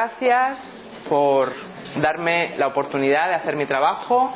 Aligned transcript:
gracias 0.00 0.58
por 1.10 1.52
darme 2.00 2.56
la 2.56 2.68
oportunidad 2.68 3.28
de 3.28 3.34
hacer 3.34 3.54
mi 3.54 3.66
trabajo, 3.66 4.32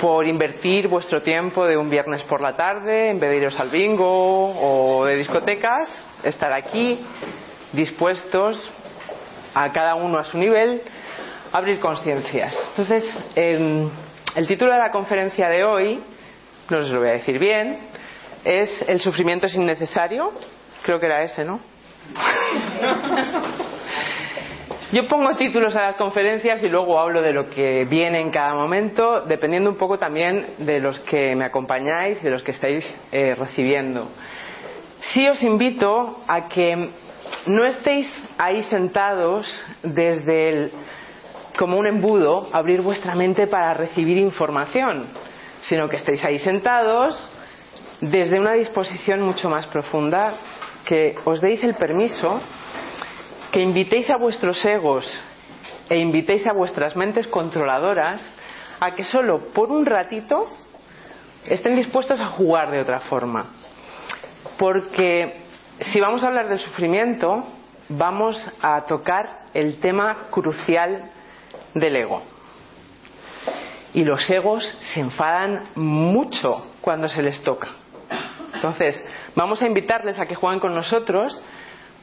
por 0.00 0.26
invertir 0.26 0.88
vuestro 0.88 1.22
tiempo 1.22 1.64
de 1.66 1.76
un 1.76 1.88
viernes 1.88 2.24
por 2.24 2.40
la 2.40 2.54
tarde 2.54 3.10
en 3.10 3.20
vez 3.20 3.54
al 3.60 3.70
bingo 3.70 4.48
o 4.48 5.04
de 5.04 5.14
discotecas, 5.14 5.88
estar 6.24 6.52
aquí 6.52 6.98
dispuestos 7.72 8.68
a 9.54 9.70
cada 9.72 9.94
uno 9.94 10.18
a 10.18 10.24
su 10.24 10.36
nivel 10.36 10.82
a 11.52 11.58
abrir 11.58 11.78
conciencias. 11.78 12.58
Entonces, 12.70 13.04
em, 13.36 13.88
el 14.34 14.48
título 14.48 14.72
de 14.72 14.78
la 14.78 14.90
conferencia 14.90 15.48
de 15.48 15.62
hoy, 15.62 16.02
no 16.68 16.78
os 16.78 16.90
lo 16.90 16.98
voy 16.98 17.10
a 17.10 17.12
decir 17.12 17.38
bien, 17.38 17.78
es 18.44 18.82
El 18.88 19.00
sufrimiento 19.00 19.46
es 19.46 19.54
innecesario. 19.54 20.32
Creo 20.82 20.98
que 20.98 21.06
era 21.06 21.22
ese, 21.22 21.44
¿no? 21.44 21.60
Yo 24.92 25.08
pongo 25.08 25.34
títulos 25.34 25.74
a 25.74 25.82
las 25.82 25.96
conferencias 25.96 26.62
y 26.62 26.68
luego 26.68 27.00
hablo 27.00 27.20
de 27.20 27.32
lo 27.32 27.50
que 27.50 27.84
viene 27.86 28.20
en 28.20 28.30
cada 28.30 28.54
momento, 28.54 29.22
dependiendo 29.22 29.68
un 29.68 29.76
poco 29.76 29.98
también 29.98 30.46
de 30.58 30.78
los 30.78 31.00
que 31.00 31.34
me 31.34 31.44
acompañáis, 31.44 32.22
de 32.22 32.30
los 32.30 32.44
que 32.44 32.52
estáis 32.52 32.84
eh, 33.10 33.34
recibiendo. 33.34 34.08
Sí 35.12 35.28
os 35.28 35.42
invito 35.42 36.18
a 36.28 36.46
que 36.46 36.88
no 37.46 37.64
estéis 37.64 38.06
ahí 38.38 38.62
sentados 38.62 39.48
desde 39.82 40.48
el, 40.50 40.72
como 41.58 41.78
un 41.78 41.88
embudo, 41.88 42.46
abrir 42.52 42.80
vuestra 42.80 43.16
mente 43.16 43.48
para 43.48 43.74
recibir 43.74 44.18
información, 44.18 45.08
sino 45.62 45.88
que 45.88 45.96
estéis 45.96 46.24
ahí 46.24 46.38
sentados 46.38 47.18
desde 48.00 48.38
una 48.38 48.52
disposición 48.52 49.22
mucho 49.22 49.50
más 49.50 49.66
profunda, 49.66 50.34
que 50.84 51.16
os 51.24 51.40
deis 51.40 51.64
el 51.64 51.74
permiso 51.74 52.40
que 53.52 53.60
invitéis 53.60 54.10
a 54.10 54.16
vuestros 54.16 54.64
egos 54.64 55.04
e 55.88 55.98
invitéis 55.98 56.46
a 56.46 56.52
vuestras 56.52 56.96
mentes 56.96 57.26
controladoras 57.28 58.20
a 58.80 58.94
que 58.94 59.04
solo 59.04 59.52
por 59.52 59.70
un 59.70 59.86
ratito 59.86 60.50
estén 61.46 61.76
dispuestos 61.76 62.20
a 62.20 62.28
jugar 62.28 62.70
de 62.70 62.80
otra 62.80 63.00
forma. 63.00 63.46
Porque 64.58 65.42
si 65.80 66.00
vamos 66.00 66.22
a 66.22 66.28
hablar 66.28 66.48
del 66.48 66.58
sufrimiento, 66.58 67.44
vamos 67.88 68.40
a 68.62 68.80
tocar 68.82 69.46
el 69.54 69.78
tema 69.78 70.26
crucial 70.30 71.10
del 71.74 71.96
ego. 71.96 72.22
Y 73.94 74.04
los 74.04 74.28
egos 74.28 74.64
se 74.92 75.00
enfadan 75.00 75.68
mucho 75.74 76.66
cuando 76.80 77.08
se 77.08 77.22
les 77.22 77.42
toca. 77.42 77.68
Entonces, 78.54 79.02
vamos 79.34 79.62
a 79.62 79.66
invitarles 79.66 80.18
a 80.18 80.26
que 80.26 80.34
jueguen 80.34 80.60
con 80.60 80.74
nosotros 80.74 81.40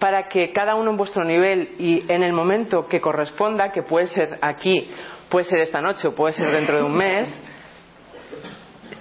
para 0.03 0.27
que 0.27 0.51
cada 0.51 0.75
uno 0.75 0.91
en 0.91 0.97
vuestro 0.97 1.23
nivel 1.23 1.75
y 1.79 2.03
en 2.11 2.23
el 2.23 2.33
momento 2.33 2.89
que 2.89 2.99
corresponda, 2.99 3.71
que 3.71 3.83
puede 3.83 4.07
ser 4.07 4.37
aquí, 4.41 4.91
puede 5.29 5.45
ser 5.45 5.59
esta 5.59 5.79
noche 5.79 6.09
o 6.09 6.13
puede 6.13 6.33
ser 6.33 6.51
dentro 6.51 6.75
de 6.75 6.83
un 6.83 6.93
mes, 6.93 7.33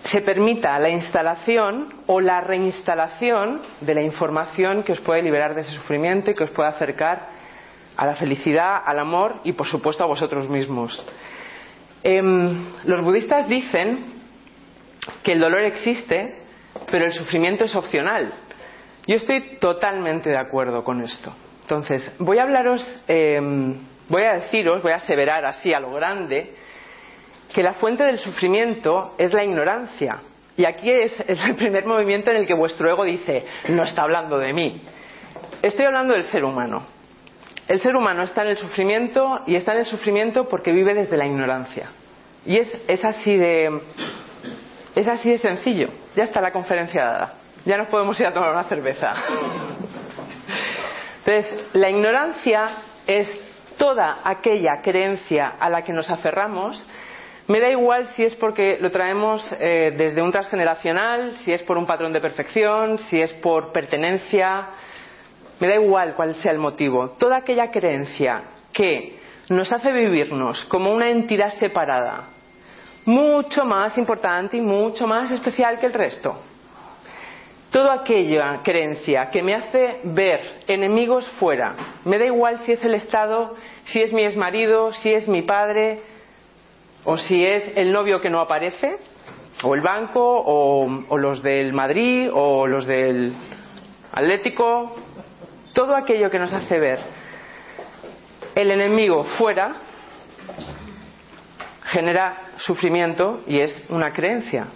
se 0.04 0.20
permita 0.20 0.78
la 0.78 0.90
instalación 0.90 1.88
o 2.06 2.20
la 2.20 2.40
reinstalación 2.40 3.62
de 3.80 3.94
la 3.96 4.02
información 4.02 4.84
que 4.84 4.92
os 4.92 5.00
puede 5.00 5.22
liberar 5.22 5.56
de 5.56 5.62
ese 5.62 5.72
sufrimiento 5.72 6.30
y 6.30 6.34
que 6.34 6.44
os 6.44 6.52
pueda 6.52 6.68
acercar 6.68 7.30
a 7.96 8.06
la 8.06 8.14
felicidad, 8.14 8.76
al 8.84 9.00
amor 9.00 9.40
y, 9.42 9.54
por 9.54 9.66
supuesto, 9.66 10.04
a 10.04 10.06
vosotros 10.06 10.48
mismos. 10.48 11.04
Em, 12.04 12.64
los 12.84 13.02
budistas 13.02 13.48
dicen 13.48 14.22
que 15.24 15.32
el 15.32 15.40
dolor 15.40 15.62
existe, 15.62 16.36
pero 16.92 17.06
el 17.06 17.12
sufrimiento 17.12 17.64
es 17.64 17.74
opcional. 17.74 18.32
Yo 19.06 19.16
estoy 19.16 19.56
totalmente 19.58 20.30
de 20.30 20.38
acuerdo 20.38 20.84
con 20.84 21.02
esto. 21.02 21.34
Entonces, 21.62 22.14
voy 22.18 22.38
a 22.38 22.42
hablaros, 22.42 22.86
em, 23.08 23.74
voy 24.08 24.22
a 24.22 24.34
deciros, 24.34 24.82
voy 24.82 24.92
a 24.92 24.96
aseverar 24.96 25.44
así 25.44 25.74
a 25.74 25.80
lo 25.80 25.92
grande, 25.92 26.50
que 27.52 27.62
la 27.62 27.74
fuente 27.74 28.04
del 28.04 28.18
sufrimiento 28.18 29.14
es 29.18 29.32
la 29.32 29.44
ignorancia. 29.44 30.20
Y 30.56 30.64
aquí 30.64 30.90
es, 30.90 31.18
el 31.28 31.56
primer 31.56 31.84
movimiento 31.86 32.30
en 32.30 32.36
el 32.36 32.46
que 32.46 32.54
vuestro 32.54 32.88
ego 32.88 33.04
dice, 33.04 33.44
no 33.68 33.82
está 33.82 34.02
hablando 34.02 34.38
de 34.38 34.52
mí. 34.52 34.80
Estoy 35.62 35.86
hablando 35.86 36.14
del 36.14 36.24
ser 36.24 36.44
humano. 36.44 36.84
El 37.66 37.80
ser 37.80 37.96
humano 37.96 38.22
está 38.22 38.42
en 38.42 38.48
el 38.48 38.56
sufrimiento 38.56 39.40
y 39.46 39.56
está 39.56 39.72
en 39.72 39.80
el 39.80 39.86
sufrimiento 39.86 40.48
porque 40.48 40.72
vive 40.72 40.94
desde 40.94 41.16
la 41.16 41.26
ignorancia. 41.26 41.90
Y 42.44 42.58
es 42.58 43.04
así 43.04 43.36
de 43.36 43.80
es 44.94 45.08
así 45.08 45.30
de 45.30 45.38
sencillo. 45.38 45.88
Ya 46.14 46.24
está 46.24 46.40
la 46.40 46.50
conferencia 46.50 47.04
dada 47.04 47.41
ya 47.64 47.76
nos 47.76 47.88
podemos 47.88 48.18
ir 48.20 48.26
a 48.26 48.32
tomar 48.32 48.52
una 48.52 48.64
cerveza. 48.64 49.14
Entonces, 51.24 51.74
la 51.74 51.90
ignorancia 51.90 52.70
es 53.06 53.28
toda 53.78 54.20
aquella 54.24 54.80
creencia 54.82 55.54
a 55.58 55.70
la 55.70 55.82
que 55.82 55.92
nos 55.92 56.10
aferramos. 56.10 56.84
Me 57.48 57.60
da 57.60 57.68
igual 57.68 58.06
si 58.08 58.24
es 58.24 58.34
porque 58.36 58.78
lo 58.80 58.90
traemos 58.90 59.44
eh, 59.58 59.92
desde 59.96 60.22
un 60.22 60.32
transgeneracional, 60.32 61.32
si 61.38 61.52
es 61.52 61.62
por 61.62 61.76
un 61.76 61.86
patrón 61.86 62.12
de 62.12 62.20
perfección, 62.20 62.98
si 62.98 63.20
es 63.20 63.32
por 63.34 63.72
pertenencia. 63.72 64.68
Me 65.60 65.68
da 65.68 65.74
igual 65.74 66.14
cuál 66.14 66.34
sea 66.34 66.52
el 66.52 66.58
motivo. 66.58 67.10
Toda 67.18 67.38
aquella 67.38 67.70
creencia 67.70 68.42
que 68.72 69.18
nos 69.48 69.72
hace 69.72 69.92
vivirnos 69.92 70.64
como 70.64 70.92
una 70.92 71.10
entidad 71.10 71.50
separada, 71.58 72.28
mucho 73.04 73.64
más 73.64 73.98
importante 73.98 74.56
y 74.56 74.60
mucho 74.60 75.06
más 75.06 75.30
especial 75.30 75.78
que 75.78 75.86
el 75.86 75.92
resto, 75.92 76.40
Toda 77.72 77.94
aquella 77.94 78.60
creencia 78.62 79.30
que 79.30 79.42
me 79.42 79.54
hace 79.54 80.00
ver 80.04 80.60
enemigos 80.68 81.26
fuera, 81.40 81.74
me 82.04 82.18
da 82.18 82.26
igual 82.26 82.58
si 82.58 82.72
es 82.72 82.84
el 82.84 82.94
Estado, 82.94 83.54
si 83.86 84.02
es 84.02 84.12
mi 84.12 84.24
exmarido, 84.24 84.92
si 84.92 85.14
es 85.14 85.26
mi 85.26 85.40
padre, 85.40 86.02
o 87.04 87.16
si 87.16 87.42
es 87.42 87.74
el 87.78 87.90
novio 87.90 88.20
que 88.20 88.28
no 88.28 88.40
aparece, 88.40 88.98
o 89.62 89.74
el 89.74 89.80
banco, 89.80 90.20
o, 90.22 91.16
los 91.16 91.42
del 91.42 91.72
Madrid, 91.72 92.28
o 92.30 92.66
los 92.66 92.86
del 92.86 93.32
Atlético, 94.12 94.94
todo 95.72 95.96
aquello 95.96 96.28
que 96.28 96.38
nos 96.38 96.52
hace 96.52 96.78
ver 96.78 96.98
el 98.54 98.70
enemigo 98.70 99.24
fuera, 99.24 99.76
genera 101.84 102.50
sufrimiento 102.58 103.40
y 103.46 103.60
es 103.60 103.82
una 103.88 104.10
creencia. 104.10 104.66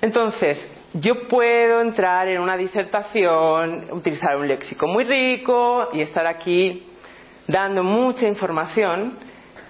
Entonces, 0.00 0.77
yo 0.94 1.28
puedo 1.28 1.80
entrar 1.82 2.28
en 2.28 2.40
una 2.40 2.56
disertación, 2.56 3.88
utilizar 3.92 4.36
un 4.36 4.48
léxico 4.48 4.86
muy 4.86 5.04
rico 5.04 5.88
y 5.92 6.00
estar 6.00 6.26
aquí 6.26 6.82
dando 7.46 7.82
mucha 7.82 8.26
información 8.26 9.18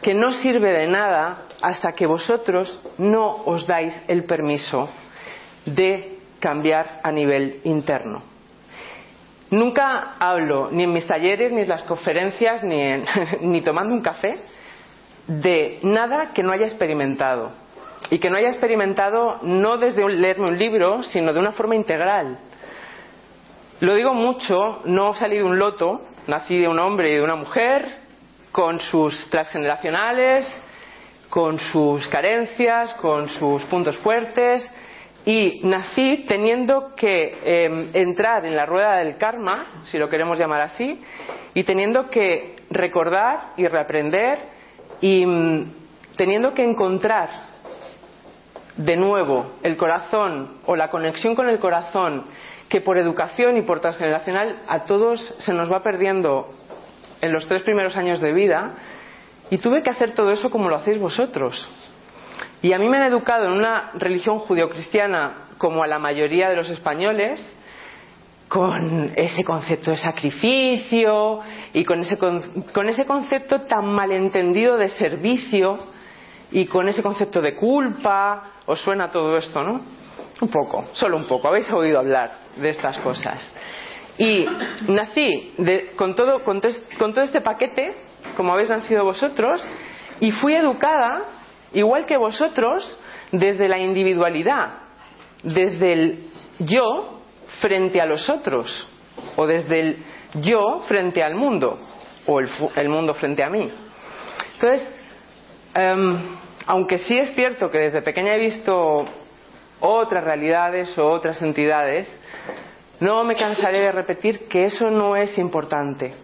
que 0.01 0.15
no 0.15 0.31
sirve 0.31 0.73
de 0.73 0.87
nada 0.87 1.47
hasta 1.61 1.93
que 1.93 2.07
vosotros 2.07 2.81
no 2.99 3.35
os 3.47 3.67
dais 3.67 3.95
el 4.07 4.25
permiso 4.25 4.89
de 5.67 6.19
cambiar 6.39 7.01
a 7.03 7.11
nivel 7.11 7.61
interno. 7.65 8.23
Nunca 9.51 10.15
hablo 10.21 10.69
ni 10.71 10.85
en 10.85 10.93
mis 10.93 11.07
talleres, 11.07 11.53
ni 11.53 11.63
en 11.63 11.69
las 11.69 11.83
conferencias, 11.83 12.63
ni, 12.63 12.79
ni 13.41 13.63
tomando 13.63 13.93
un 13.93 14.03
café 14.03 14.35
de 15.27 15.81
nada 15.83 16.31
que 16.33 16.43
no 16.43 16.53
haya 16.53 16.67
experimentado 16.67 17.51
y 18.11 18.19
que 18.19 18.31
no 18.31 18.37
haya 18.37 18.51
experimentado 18.51 19.39
no 19.43 19.77
desde 19.79 20.09
leerme 20.09 20.49
un 20.49 20.59
libro, 20.59 21.03
sino 21.03 21.33
de 21.33 21.41
una 21.41 21.53
forma 21.53 21.77
integral. 21.77 22.39
Lo 23.81 23.95
digo 23.95 24.15
mucho, 24.15 24.81
no 24.87 25.15
salí 25.15 25.37
de 25.37 25.45
un 25.45 25.59
loto, 25.59 26.01
nací 26.27 26.59
de 26.59 26.69
un 26.69 26.79
hombre 26.79 27.13
y 27.13 27.17
de 27.17 27.23
una 27.23 27.37
mujer, 27.37 27.97
con 28.51 28.81
sus 28.81 29.29
transgeneracionales, 29.31 30.47
con 31.29 31.59
sus 31.59 32.07
carencias, 32.09 32.95
con 32.95 33.29
sus 33.29 33.63
puntos 33.65 33.97
fuertes, 33.99 34.67
y 35.25 35.61
nací 35.65 36.25
teniendo 36.27 36.95
que 36.97 37.37
em, 37.45 37.91
entrar 37.93 38.47
en 38.47 38.57
la 38.57 38.65
rueda 38.65 38.97
del 38.97 39.17
karma, 39.17 39.83
si 39.85 39.99
lo 39.99 40.09
queremos 40.09 40.39
llamar 40.39 40.63
así, 40.63 41.01
y 41.55 41.65
teniendo 41.65 42.09
que 42.09 42.57
recordar 42.71 43.53
y 43.57 43.67
reaprender 43.67 44.39
y 45.01 45.27
mm, 45.27 45.73
teniendo 46.17 46.55
que 46.55 46.65
encontrar 46.65 47.29
de 48.79 48.97
nuevo 48.97 49.51
el 49.63 49.77
corazón 49.77 50.53
o 50.65 50.77
la 50.77 50.89
conexión 50.89 51.35
con 51.35 51.49
el 51.49 51.59
corazón 51.59 52.25
que 52.69 52.81
por 52.81 52.97
educación 52.97 53.57
y 53.57 53.63
por 53.63 53.81
transgeneracional 53.81 54.57
a 54.69 54.85
todos 54.85 55.21
se 55.41 55.53
nos 55.53 55.71
va 55.71 55.83
perdiendo 55.83 56.47
en 57.21 57.33
los 57.33 57.47
tres 57.49 57.63
primeros 57.65 57.97
años 57.97 58.21
de 58.21 58.33
vida 58.33 58.75
y 59.51 59.59
tuve 59.59 59.83
que 59.83 59.91
hacer 59.91 60.15
todo 60.15 60.31
eso 60.31 60.49
como 60.49 60.69
lo 60.69 60.77
hacéis 60.77 61.01
vosotros. 61.01 61.69
Y 62.63 62.73
a 62.73 62.79
mí 62.79 62.89
me 62.89 62.99
han 62.99 63.05
educado 63.05 63.47
en 63.47 63.53
una 63.53 63.91
religión 63.95 64.39
judeocristiana 64.39 65.49
como 65.59 65.83
a 65.83 65.87
la 65.87 65.99
mayoría 65.99 66.49
de 66.49 66.57
los 66.57 66.69
españoles, 66.71 67.41
con 68.49 69.13
ese 69.17 69.43
concepto 69.45 69.91
de 69.91 69.97
sacrificio 69.97 71.41
y 71.73 71.85
con 71.85 72.01
ese, 72.01 72.17
con 72.17 72.89
ese 72.89 73.05
concepto 73.05 73.63
tan 73.63 73.93
malentendido 73.93 74.77
de 74.77 74.89
servicio 74.89 75.79
y 76.51 76.67
con 76.67 76.89
ese 76.89 77.03
concepto 77.03 77.41
de 77.41 77.55
culpa. 77.55 78.51
¿Os 78.67 78.81
suena 78.81 79.09
todo 79.09 79.37
esto, 79.37 79.63
no? 79.63 79.81
Un 80.41 80.49
poco, 80.49 80.87
solo 80.93 81.17
un 81.17 81.27
poco. 81.27 81.49
Habéis 81.49 81.71
oído 81.73 81.99
hablar 81.99 82.31
de 82.57 82.69
estas 82.69 82.99
cosas. 82.99 83.53
Y 84.19 84.47
nací 84.89 85.55
con, 85.97 86.15
todo, 86.15 86.43
con 86.43 86.61
todo 86.61 87.23
este 87.23 87.41
paquete, 87.41 87.85
como 88.37 88.53
habéis 88.53 88.71
nacido 88.71 89.05
vosotros, 89.05 89.65
y 90.21 90.33
fui 90.33 90.55
educada, 90.55 91.23
igual 91.73 92.07
que 92.07 92.17
vosotros, 92.17 92.99
desde 93.31 93.69
la 93.69 93.79
individualidad, 93.79 94.79
desde 95.43 95.93
el 95.93 96.19
yo 96.61 97.21
frente 97.61 98.01
a 98.01 98.07
los 98.07 98.29
otros, 98.29 98.89
o 99.37 99.47
desde 99.47 99.81
el 99.81 100.05
yo 100.35 100.81
frente 100.87 101.23
al 101.23 101.35
mundo, 101.35 101.79
o 102.27 102.41
el, 102.41 102.89
mundo 102.89 103.15
frente 103.15 103.43
a 103.43 103.51
mí. 103.51 103.71
Entonces, 104.55 104.98
em, 105.79 106.19
aunque 106.67 106.99
sí 106.99 107.17
es 107.19 107.35
cierto 107.35 107.71
que 107.71 107.79
desde 107.79 108.03
pequeña 108.03 108.35
he 108.35 108.39
visto 108.39 109.05
otras 109.81 110.25
realidades 110.25 110.99
o 110.99 111.07
otras 111.07 111.41
entidades, 111.43 112.09
no 113.01 113.25
me 113.25 113.37
cansaré 113.37 113.81
de 113.81 113.93
repetir 113.93 114.49
que 114.49 114.65
eso 114.65 114.91
no 114.91 115.17
es 115.17 115.39
importante. 115.39 116.15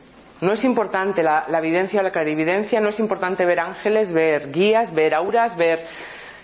No 0.41 0.53
es 0.53 0.65
importante 0.65 1.23
la, 1.23 1.45
la 1.49 1.59
evidencia 1.59 2.01
o 2.01 2.03
la 2.03 2.11
clarividencia, 2.11 2.81
no 2.81 2.89
es 2.89 2.99
importante 2.99 3.45
ver 3.45 3.61
ángeles, 3.61 4.13
ver 4.13 4.51
guías, 4.51 4.93
ver 4.93 5.15
auras, 5.15 5.57
ver 5.57 5.81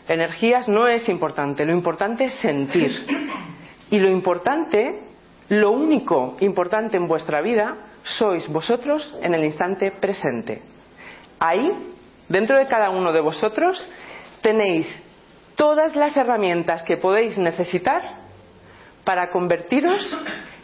energías, 0.09 0.69
no 0.69 0.89
es 0.89 1.09
importante. 1.09 1.65
Lo 1.65 1.73
importante 1.73 2.25
es 2.25 2.35
sentir. 2.35 2.91
Y 3.91 3.99
lo 3.99 4.09
importante, 4.09 5.01
lo 5.49 5.73
único 5.73 6.37
importante 6.41 6.97
en 6.97 7.09
vuestra 7.09 7.41
vida, 7.41 7.77
sois 8.03 8.49
vosotros 8.49 9.19
en 9.21 9.35
el 9.35 9.45
instante 9.45 9.91
presente. 9.91 10.63
Ahí, 11.39 11.69
dentro 12.31 12.57
de 12.57 12.67
cada 12.67 12.91
uno 12.91 13.13
de 13.13 13.21
vosotros, 13.21 13.87
tenéis 14.41 14.87
todas 15.57 15.95
las 15.97 16.17
herramientas 16.17 16.83
que 16.85 16.97
podéis 16.97 17.37
necesitar 17.37 18.03
para 19.05 19.31
convertiros 19.31 20.01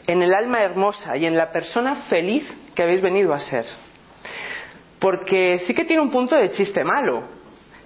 en 0.06 0.22
el 0.22 0.32
alma 0.32 0.62
hermosa 0.62 1.16
y 1.16 1.26
en 1.26 1.36
la 1.36 1.50
persona 1.50 2.06
feliz 2.08 2.48
que 2.74 2.84
habéis 2.84 3.02
venido 3.02 3.34
a 3.34 3.40
ser. 3.40 3.66
Porque 5.00 5.58
sí 5.58 5.74
que 5.74 5.84
tiene 5.84 6.02
un 6.02 6.10
punto 6.10 6.36
de 6.36 6.52
chiste 6.52 6.84
malo, 6.84 7.24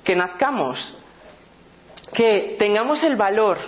que 0.05 0.15
nazcamos, 0.15 0.97
que 2.13 2.57
tengamos 2.59 3.03
el 3.03 3.17
valor 3.17 3.59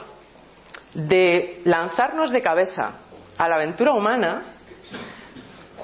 de 0.92 1.62
lanzarnos 1.64 2.30
de 2.30 2.42
cabeza 2.42 3.00
a 3.38 3.48
la 3.48 3.56
aventura 3.56 3.92
humana, 3.92 4.42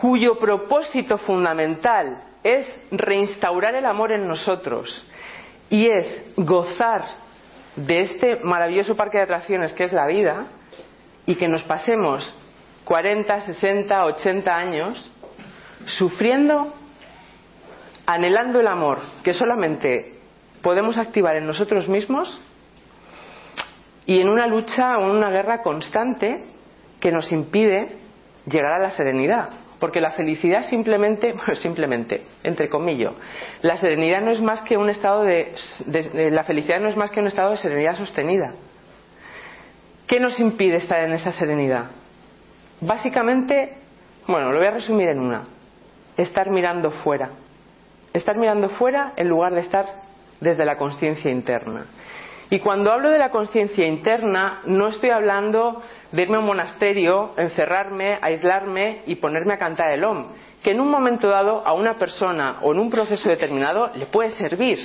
cuyo 0.00 0.38
propósito 0.38 1.16
fundamental 1.16 2.27
es 2.42 2.66
reinstaurar 2.90 3.74
el 3.74 3.86
amor 3.86 4.12
en 4.12 4.26
nosotros 4.26 5.06
y 5.70 5.88
es 5.88 6.32
gozar 6.36 7.02
de 7.76 8.00
este 8.00 8.36
maravilloso 8.42 8.96
parque 8.96 9.18
de 9.18 9.24
atracciones 9.24 9.72
que 9.72 9.84
es 9.84 9.92
la 9.92 10.06
vida 10.06 10.46
y 11.26 11.36
que 11.36 11.48
nos 11.48 11.62
pasemos 11.64 12.34
40, 12.84 13.40
60, 13.40 14.04
80 14.04 14.50
años 14.56 15.12
sufriendo, 15.86 16.72
anhelando 18.06 18.60
el 18.60 18.66
amor 18.66 19.00
que 19.22 19.34
solamente 19.34 20.14
podemos 20.62 20.98
activar 20.98 21.36
en 21.36 21.46
nosotros 21.46 21.88
mismos 21.88 22.40
y 24.06 24.20
en 24.20 24.28
una 24.28 24.46
lucha 24.46 24.96
o 24.98 25.04
en 25.04 25.10
una 25.10 25.30
guerra 25.30 25.62
constante 25.62 26.44
que 26.98 27.12
nos 27.12 27.30
impide 27.30 27.96
llegar 28.46 28.72
a 28.72 28.78
la 28.78 28.90
serenidad. 28.90 29.50
Porque 29.78 30.00
la 30.00 30.12
felicidad 30.12 30.62
simplemente, 30.68 31.34
simplemente, 31.54 32.22
entre 32.42 32.68
comillas, 32.68 33.12
la 33.62 33.76
serenidad 33.76 34.20
no 34.20 34.30
es 34.30 34.40
más 34.40 34.62
que 34.62 34.76
un 34.76 34.90
estado 34.90 35.22
de, 35.22 35.52
la 36.30 36.44
felicidad 36.44 36.80
no 36.80 36.88
es 36.88 36.96
más 36.96 37.10
que 37.10 37.20
un 37.20 37.26
estado 37.26 37.52
de 37.52 37.58
serenidad 37.58 37.96
sostenida. 37.96 38.52
¿Qué 40.06 40.20
nos 40.20 40.40
impide 40.40 40.76
estar 40.76 41.04
en 41.04 41.12
esa 41.12 41.32
serenidad? 41.32 41.90
Básicamente, 42.80 43.76
bueno, 44.26 44.52
lo 44.52 44.58
voy 44.58 44.66
a 44.66 44.72
resumir 44.72 45.08
en 45.08 45.20
una. 45.20 45.44
Estar 46.16 46.50
mirando 46.50 46.90
fuera. 46.90 47.30
Estar 48.12 48.36
mirando 48.36 48.70
fuera 48.70 49.12
en 49.16 49.28
lugar 49.28 49.54
de 49.54 49.60
estar 49.60 49.86
desde 50.40 50.64
la 50.64 50.76
conciencia 50.76 51.30
interna. 51.30 51.84
Y 52.50 52.60
cuando 52.60 52.92
hablo 52.92 53.10
de 53.10 53.18
la 53.18 53.30
conciencia 53.30 53.86
interna, 53.86 54.60
no 54.64 54.88
estoy 54.88 55.10
hablando 55.10 55.82
de 56.12 56.22
irme 56.22 56.36
a 56.36 56.40
un 56.40 56.46
monasterio, 56.46 57.32
encerrarme, 57.36 58.18
aislarme 58.22 59.02
y 59.06 59.16
ponerme 59.16 59.54
a 59.54 59.58
cantar 59.58 59.92
el 59.92 60.04
OM, 60.04 60.28
que 60.62 60.70
en 60.70 60.80
un 60.80 60.90
momento 60.90 61.28
dado 61.28 61.66
a 61.66 61.74
una 61.74 61.96
persona 61.96 62.56
o 62.62 62.72
en 62.72 62.78
un 62.78 62.90
proceso 62.90 63.28
determinado 63.28 63.90
le 63.94 64.06
puede 64.06 64.30
servir. 64.30 64.78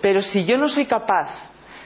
Pero 0.00 0.22
si 0.22 0.46
yo 0.46 0.56
no 0.56 0.68
soy 0.68 0.86
capaz 0.86 1.28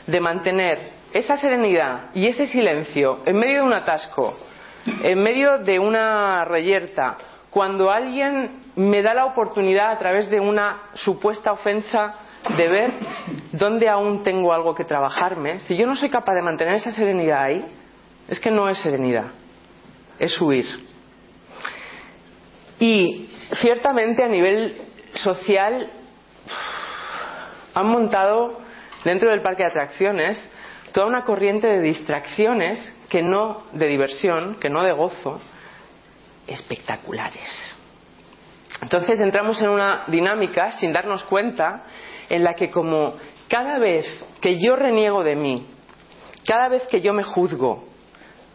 de 0.07 0.21
mantener 0.21 0.91
esa 1.13 1.37
serenidad 1.37 2.11
y 2.15 2.27
ese 2.27 2.47
silencio 2.47 3.21
en 3.27 3.37
medio 3.37 3.63
de 3.63 3.67
un 3.67 3.75
atasco, 3.75 4.37
en 5.03 5.23
medio 5.23 5.58
de 5.58 5.79
una 5.81 6.44
reyerta, 6.44 7.17
cuando 7.51 7.91
alguien 7.91 8.61
me 8.77 9.03
da 9.03 9.15
la 9.15 9.25
oportunidad 9.25 9.91
a 9.91 9.99
través 9.99 10.31
de 10.31 10.39
una 10.39 10.82
supuesta 10.94 11.51
ofensa 11.51 12.15
de 12.56 12.69
ver 12.69 12.91
dónde 13.58 13.88
aún 13.88 14.22
tengo 14.22 14.53
algo 14.53 14.74
que 14.74 14.84
trabajarme, 14.84 15.60
si 15.60 15.77
yo 15.77 15.86
no 15.86 15.96
soy 15.96 16.08
capaz 16.08 16.34
de 16.34 16.43
mantener 16.43 16.74
esa 16.74 16.93
serenidad 16.93 17.43
ahí, 17.43 17.65
es 18.29 18.38
que 18.41 18.50
no 18.50 18.69
es 18.69 18.79
serenidad, 18.79 19.27
es 20.19 20.41
huir. 20.41 20.67
Y 22.79 23.27
ciertamente 23.60 24.24
a 24.24 24.29
nivel 24.29 24.77
social 25.15 25.91
han 27.74 27.86
montado 27.88 28.60
dentro 29.05 29.31
del 29.31 29.43
parque 29.43 29.65
de 29.65 29.70
atracciones 29.70 30.50
toda 30.93 31.06
una 31.06 31.24
corriente 31.24 31.67
de 31.67 31.81
distracciones 31.81 32.94
que 33.08 33.22
no 33.22 33.65
de 33.72 33.86
diversión, 33.86 34.56
que 34.60 34.70
no 34.70 34.84
de 34.84 34.93
gozo, 34.93 35.41
espectaculares. 36.46 37.79
Entonces 38.82 39.19
entramos 39.20 39.60
en 39.60 39.70
una 39.70 40.05
dinámica 40.06 40.72
sin 40.72 40.93
darnos 40.93 41.24
cuenta 41.24 41.82
en 42.29 42.44
la 42.44 42.55
que 42.55 42.70
como 42.70 43.15
cada 43.48 43.78
vez 43.78 44.06
que 44.40 44.58
yo 44.58 44.76
reniego 44.76 45.24
de 45.24 45.34
mí, 45.34 45.67
cada 46.46 46.69
vez 46.69 46.86
que 46.88 47.00
yo 47.00 47.12
me 47.12 47.22
juzgo, 47.22 47.84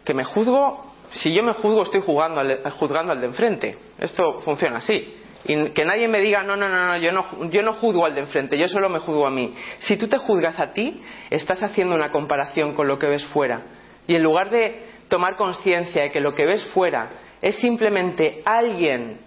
que 0.04 0.14
me 0.14 0.24
juzgo, 0.24 0.92
si 1.10 1.32
yo 1.32 1.42
me 1.42 1.52
juzgo 1.52 1.82
estoy 1.82 2.00
jugando 2.00 2.40
al, 2.40 2.62
juzgando 2.72 3.12
al 3.12 3.20
de 3.20 3.26
enfrente. 3.26 3.78
Esto 3.98 4.40
funciona 4.40 4.78
así. 4.78 5.20
Y 5.44 5.70
que 5.70 5.84
nadie 5.84 6.08
me 6.08 6.20
diga, 6.20 6.42
no, 6.42 6.56
no, 6.56 6.68
no, 6.68 6.86
no 6.86 6.96
yo, 6.96 7.12
no, 7.12 7.50
yo 7.50 7.62
no 7.62 7.74
juzgo 7.74 8.06
al 8.06 8.14
de 8.14 8.22
enfrente, 8.22 8.58
yo 8.58 8.66
solo 8.66 8.88
me 8.88 8.98
juzgo 8.98 9.26
a 9.26 9.30
mí. 9.30 9.52
Si 9.78 9.96
tú 9.96 10.08
te 10.08 10.18
juzgas 10.18 10.58
a 10.58 10.72
ti, 10.72 11.02
estás 11.30 11.62
haciendo 11.62 11.94
una 11.94 12.10
comparación 12.10 12.72
con 12.72 12.88
lo 12.88 12.98
que 12.98 13.06
ves 13.06 13.24
fuera. 13.26 13.62
Y 14.06 14.14
en 14.14 14.22
lugar 14.22 14.50
de 14.50 14.86
tomar 15.08 15.36
conciencia 15.36 16.02
de 16.02 16.10
que 16.10 16.20
lo 16.20 16.34
que 16.34 16.46
ves 16.46 16.64
fuera 16.72 17.10
es 17.42 17.56
simplemente 17.56 18.40
alguien 18.44 19.18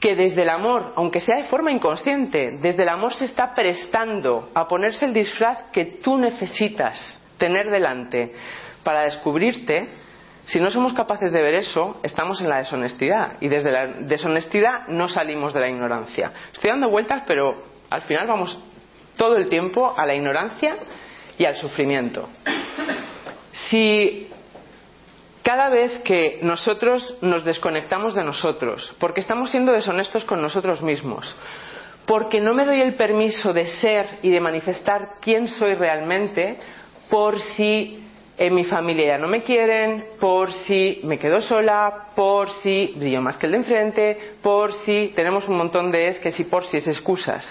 que 0.00 0.16
desde 0.16 0.42
el 0.42 0.48
amor, 0.48 0.94
aunque 0.96 1.20
sea 1.20 1.36
de 1.36 1.48
forma 1.48 1.70
inconsciente, 1.70 2.58
desde 2.60 2.82
el 2.82 2.88
amor 2.88 3.12
se 3.12 3.26
está 3.26 3.54
prestando 3.54 4.50
a 4.54 4.66
ponerse 4.66 5.04
el 5.04 5.12
disfraz 5.12 5.70
que 5.72 5.84
tú 6.02 6.16
necesitas 6.16 7.20
tener 7.36 7.70
delante 7.70 8.32
para 8.82 9.02
descubrirte, 9.02 9.88
si 10.44 10.58
no 10.58 10.70
somos 10.70 10.94
capaces 10.94 11.30
de 11.32 11.42
ver 11.42 11.54
eso, 11.54 12.00
estamos 12.02 12.40
en 12.40 12.48
la 12.48 12.58
deshonestidad. 12.58 13.36
Y 13.40 13.48
desde 13.48 13.70
la 13.70 13.86
deshonestidad 13.86 14.88
no 14.88 15.08
salimos 15.08 15.52
de 15.52 15.60
la 15.60 15.68
ignorancia. 15.68 16.32
Estoy 16.52 16.70
dando 16.70 16.88
vueltas, 16.88 17.22
pero 17.26 17.62
al 17.90 18.02
final 18.02 18.26
vamos 18.26 18.58
todo 19.16 19.36
el 19.36 19.48
tiempo 19.48 19.94
a 19.96 20.06
la 20.06 20.14
ignorancia 20.14 20.76
y 21.38 21.44
al 21.44 21.56
sufrimiento. 21.56 22.28
Si 23.68 24.28
cada 25.50 25.68
vez 25.68 25.98
que 26.04 26.38
nosotros 26.42 27.16
nos 27.22 27.42
desconectamos 27.42 28.14
de 28.14 28.22
nosotros, 28.22 28.94
porque 29.00 29.18
estamos 29.18 29.50
siendo 29.50 29.72
deshonestos 29.72 30.24
con 30.24 30.40
nosotros 30.40 30.80
mismos, 30.80 31.36
porque 32.06 32.40
no 32.40 32.54
me 32.54 32.64
doy 32.64 32.80
el 32.80 32.94
permiso 32.94 33.52
de 33.52 33.66
ser 33.66 34.06
y 34.22 34.30
de 34.30 34.38
manifestar 34.38 35.14
quién 35.20 35.48
soy 35.48 35.74
realmente, 35.74 36.56
por 37.10 37.40
si 37.40 38.00
en 38.38 38.54
mi 38.54 38.62
familia 38.62 39.16
ya 39.16 39.18
no 39.18 39.26
me 39.26 39.42
quieren, 39.42 40.04
por 40.20 40.52
si 40.52 41.00
me 41.02 41.18
quedo 41.18 41.40
sola, 41.40 42.10
por 42.14 42.48
si 42.62 42.94
brillo 42.96 43.20
más 43.20 43.36
que 43.36 43.46
el 43.46 43.52
de 43.52 43.58
enfrente, 43.58 44.18
por 44.40 44.72
si 44.72 45.12
tenemos 45.16 45.48
un 45.48 45.56
montón 45.56 45.90
de 45.90 46.10
es 46.10 46.20
que 46.20 46.30
si 46.30 46.44
por 46.44 46.64
si 46.64 46.76
es 46.76 46.86
excusas. 46.86 47.44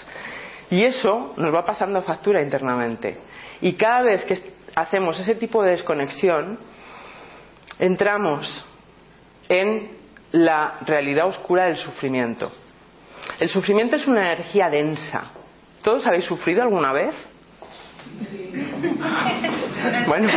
Y 0.70 0.84
eso 0.84 1.34
nos 1.36 1.54
va 1.54 1.66
pasando 1.66 2.00
factura 2.00 2.40
internamente. 2.40 3.18
Y 3.60 3.74
cada 3.74 4.00
vez 4.00 4.24
que 4.24 4.38
hacemos 4.74 5.20
ese 5.20 5.34
tipo 5.34 5.62
de 5.62 5.72
desconexión, 5.72 6.69
entramos 7.80 8.64
en 9.48 9.90
la 10.32 10.74
realidad 10.86 11.26
oscura 11.26 11.64
del 11.64 11.76
sufrimiento. 11.76 12.52
El 13.40 13.48
sufrimiento 13.48 13.96
es 13.96 14.06
una 14.06 14.32
energía 14.32 14.68
densa. 14.70 15.32
¿Todos 15.82 16.06
habéis 16.06 16.24
sufrido 16.24 16.62
alguna 16.62 16.92
vez? 16.92 17.14
Bueno, 20.06 20.28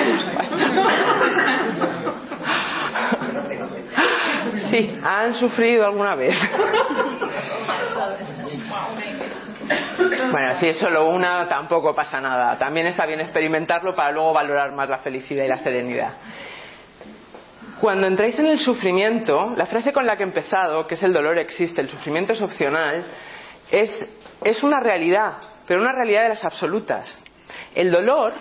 sí, 4.71 4.99
han 5.03 5.33
sufrido 5.35 5.85
alguna 5.85 6.15
vez. 6.15 6.35
Bueno, 10.31 10.53
si 10.55 10.67
es 10.67 10.79
solo 10.79 11.09
una, 11.09 11.47
tampoco 11.47 11.93
pasa 11.93 12.19
nada. 12.21 12.57
También 12.57 12.87
está 12.87 13.05
bien 13.05 13.19
experimentarlo 13.21 13.95
para 13.95 14.11
luego 14.11 14.33
valorar 14.33 14.71
más 14.73 14.89
la 14.89 14.99
felicidad 14.99 15.43
y 15.43 15.47
la 15.47 15.57
serenidad. 15.57 16.13
Cuando 17.83 18.07
entráis 18.07 18.39
en 18.39 18.45
el 18.45 18.59
sufrimiento, 18.59 19.49
la 19.57 19.65
frase 19.65 19.91
con 19.91 20.05
la 20.05 20.15
que 20.15 20.23
he 20.23 20.25
empezado, 20.25 20.87
que 20.87 20.93
es 20.93 21.03
el 21.03 21.11
dolor 21.11 21.37
existe, 21.37 21.81
el 21.81 21.89
sufrimiento 21.89 22.31
es 22.31 22.41
opcional, 22.41 23.03
es, 23.69 24.63
una 24.63 24.79
realidad, 24.79 25.33
pero 25.67 25.81
una 25.81 25.91
realidad 25.91 26.21
de 26.23 26.29
las 26.29 26.45
absolutas. 26.45 27.21
El 27.75 27.91
dolor, 27.91 28.31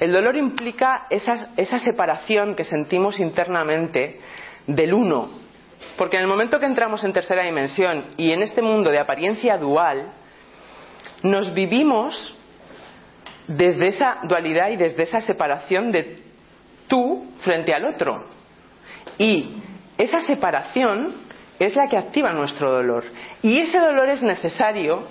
el 0.00 0.10
dolor 0.10 0.38
implica 0.38 1.08
esa 1.10 1.78
separación 1.78 2.56
que 2.56 2.64
sentimos 2.64 3.20
internamente 3.20 4.18
del 4.66 4.94
uno. 4.94 5.28
Porque 5.98 6.16
en 6.16 6.22
el 6.22 6.28
momento 6.28 6.58
que 6.58 6.64
entramos 6.64 7.04
en 7.04 7.12
tercera 7.12 7.44
dimensión 7.44 8.06
y 8.16 8.32
en 8.32 8.40
este 8.40 8.62
mundo 8.62 8.90
de 8.90 8.98
apariencia 8.98 9.58
dual, 9.58 10.10
nos 11.22 11.52
vivimos 11.52 12.34
desde 13.46 13.88
esa 13.88 14.20
dualidad 14.22 14.70
y 14.70 14.76
desde 14.76 15.02
esa 15.02 15.20
separación 15.20 15.92
de 15.92 16.22
tú 16.88 17.26
frente 17.42 17.74
al 17.74 17.84
otro. 17.84 18.45
Y 19.18 19.62
esa 19.98 20.20
separación 20.20 21.14
es 21.58 21.74
la 21.74 21.88
que 21.88 21.96
activa 21.96 22.32
nuestro 22.32 22.70
dolor. 22.70 23.04
Y 23.42 23.58
ese 23.60 23.78
dolor 23.78 24.08
es 24.08 24.22
necesario 24.22 25.04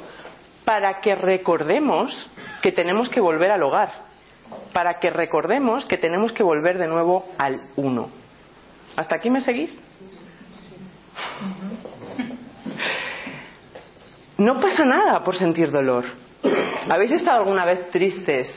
para 0.64 1.00
que 1.00 1.16
recordemos 1.16 2.32
que 2.62 2.72
tenemos 2.72 3.10
que 3.10 3.20
volver 3.20 3.52
al 3.52 3.64
hogar, 3.64 3.92
para 4.74 5.00
que 5.00 5.10
recordemos 5.10 5.86
que 5.86 5.98
tenemos 5.98 6.34
que 6.34 6.44
volver 6.44 6.78
de 6.78 6.88
nuevo 6.88 7.26
al 7.38 7.60
uno. 7.76 8.10
¿Hasta 8.96 9.18
aquí 9.18 9.30
me 9.30 9.42
seguís? 9.42 9.80
No 14.38 14.60
pasa 14.60 14.84
nada 14.86 15.24
por 15.24 15.36
sentir 15.36 15.72
dolor. 15.72 16.06
¿Habéis 16.90 17.12
estado 17.12 17.40
alguna 17.40 17.66
vez 17.66 17.90
tristes 17.90 18.54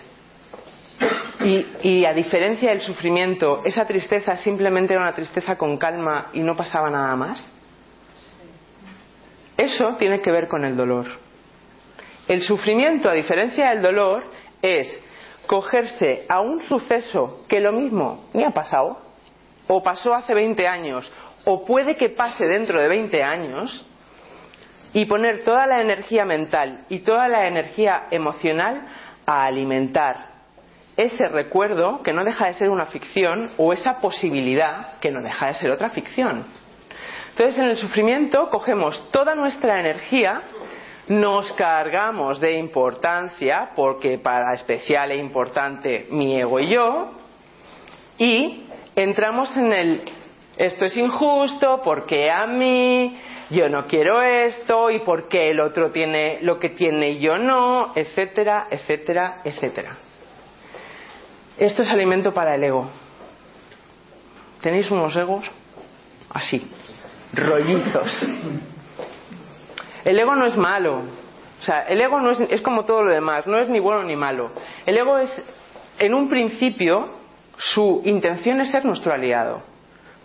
y, 1.41 2.05
a 2.05 2.13
diferencia 2.13 2.71
del 2.71 2.81
sufrimiento, 2.81 3.63
esa 3.65 3.87
tristeza 3.87 4.37
simplemente 4.37 4.95
era 4.95 5.03
una 5.03 5.15
tristeza 5.15 5.57
con 5.57 5.77
calma 5.77 6.31
y 6.33 6.41
no 6.41 6.57
pasaba 6.57 6.91
nada 6.91 7.15
más. 7.15 7.45
Eso 9.57 9.97
tiene 9.99 10.21
que 10.21 10.31
ver 10.31 10.49
con 10.49 10.65
el 10.65 10.77
dolor. 10.77 11.07
El 12.27 12.43
sufrimiento, 12.43 13.09
a 13.09 13.15
diferencia 13.15 13.71
del 13.71 13.83
dolor, 13.83 14.25
es 14.63 14.89
cogerse 15.47 16.27
a 16.29 16.41
un 16.41 16.61
suceso 16.63 17.45
que 17.49 17.61
lo 17.61 17.73
mismo 17.73 18.29
ni 18.35 18.45
ha 18.45 18.51
pasado, 18.51 18.99
o 19.67 19.83
pasó 19.83 20.15
hace 20.15 20.35
20 20.35 20.67
años, 20.67 21.11
o 21.45 21.65
puede 21.65 21.97
que 21.97 22.11
pase 22.11 22.45
dentro 22.47 22.81
de 22.81 22.89
20 22.89 23.23
años, 23.23 23.87
y 24.93 25.05
poner 25.05 25.45
toda 25.45 25.67
la 25.67 25.81
energía 25.83 26.25
mental 26.25 26.85
y 26.89 27.01
toda 27.01 27.29
la 27.29 27.47
energía 27.47 28.09
emocional 28.11 28.87
a 29.27 29.45
alimentar 29.45 30.38
ese 30.99 31.29
recuerdo 31.29 32.03
que 32.03 32.13
no 32.13 32.25
deja 32.25 32.49
de 32.49 32.55
ser 32.55 32.71
una 32.71 32.87
ficción 32.87 33.51
o 33.57 33.73
esa 33.73 34.01
posibilidad 34.01 34.99
que 34.99 35.13
no 35.13 35.23
deja 35.23 35.47
de 35.47 35.55
ser 35.55 35.71
otra 35.71 35.91
ficción. 35.91 36.45
Entonces 37.31 37.57
en 37.57 37.67
el 37.67 37.77
sufrimiento 37.77 38.49
cogemos 38.51 39.11
toda 39.13 39.37
nuestra 39.37 39.79
energía, 39.79 40.43
nos 41.09 41.53
cargamos 41.53 42.41
de 42.41 42.59
importancia, 42.59 43.71
porque 43.77 44.19
para 44.19 44.53
especial 44.55 45.13
e 45.13 45.17
importante 45.19 46.09
mi 46.11 46.37
ego 46.39 46.59
y 46.59 46.69
yo, 46.69 47.13
y 48.19 48.67
entramos 48.97 49.57
en 49.57 49.73
el 49.73 50.03
esto 50.57 50.85
es 50.87 50.97
injusto, 50.97 51.81
porque 51.85 52.29
a 52.29 52.49
mí, 52.49 53.17
yo 53.51 53.69
no 53.69 53.87
quiero 53.87 54.21
esto, 54.21 54.91
y 54.91 54.99
porque 54.99 55.51
el 55.51 55.61
otro 55.61 55.93
tiene 55.93 56.41
lo 56.43 56.59
que 56.59 56.71
tiene 56.71 57.11
y 57.11 57.21
yo 57.21 57.39
no, 57.39 57.93
etcétera, 57.95 58.67
etcétera, 58.69 59.37
etcétera. 59.45 60.08
Esto 61.59 61.83
es 61.83 61.91
alimento 61.91 62.33
para 62.33 62.55
el 62.55 62.63
ego. 62.63 62.89
¿Tenéis 64.61 64.91
unos 64.93 65.17
egos? 65.17 65.51
Así, 66.31 66.71
rollizos. 67.33 68.27
El 70.05 70.19
ego 70.21 70.37
no 70.37 70.47
es 70.47 70.57
malo. 70.57 71.03
O 71.61 71.63
sea, 71.63 71.83
el 71.83 72.01
ego 72.01 72.21
no 72.21 72.31
es, 72.31 72.41
es 72.49 72.61
como 72.61 72.85
todo 72.85 73.03
lo 73.03 73.11
demás, 73.11 73.49
no 73.49 73.59
es 73.59 73.69
ni 73.69 73.81
bueno 73.81 74.05
ni 74.05 74.15
malo. 74.15 74.51
El 74.87 74.97
ego 74.97 75.19
es, 75.19 75.31
en 75.99 76.15
un 76.15 76.29
principio, 76.29 77.09
su 77.57 78.03
intención 78.05 78.61
es 78.61 78.71
ser 78.71 78.85
nuestro 78.85 79.13
aliado. 79.13 79.63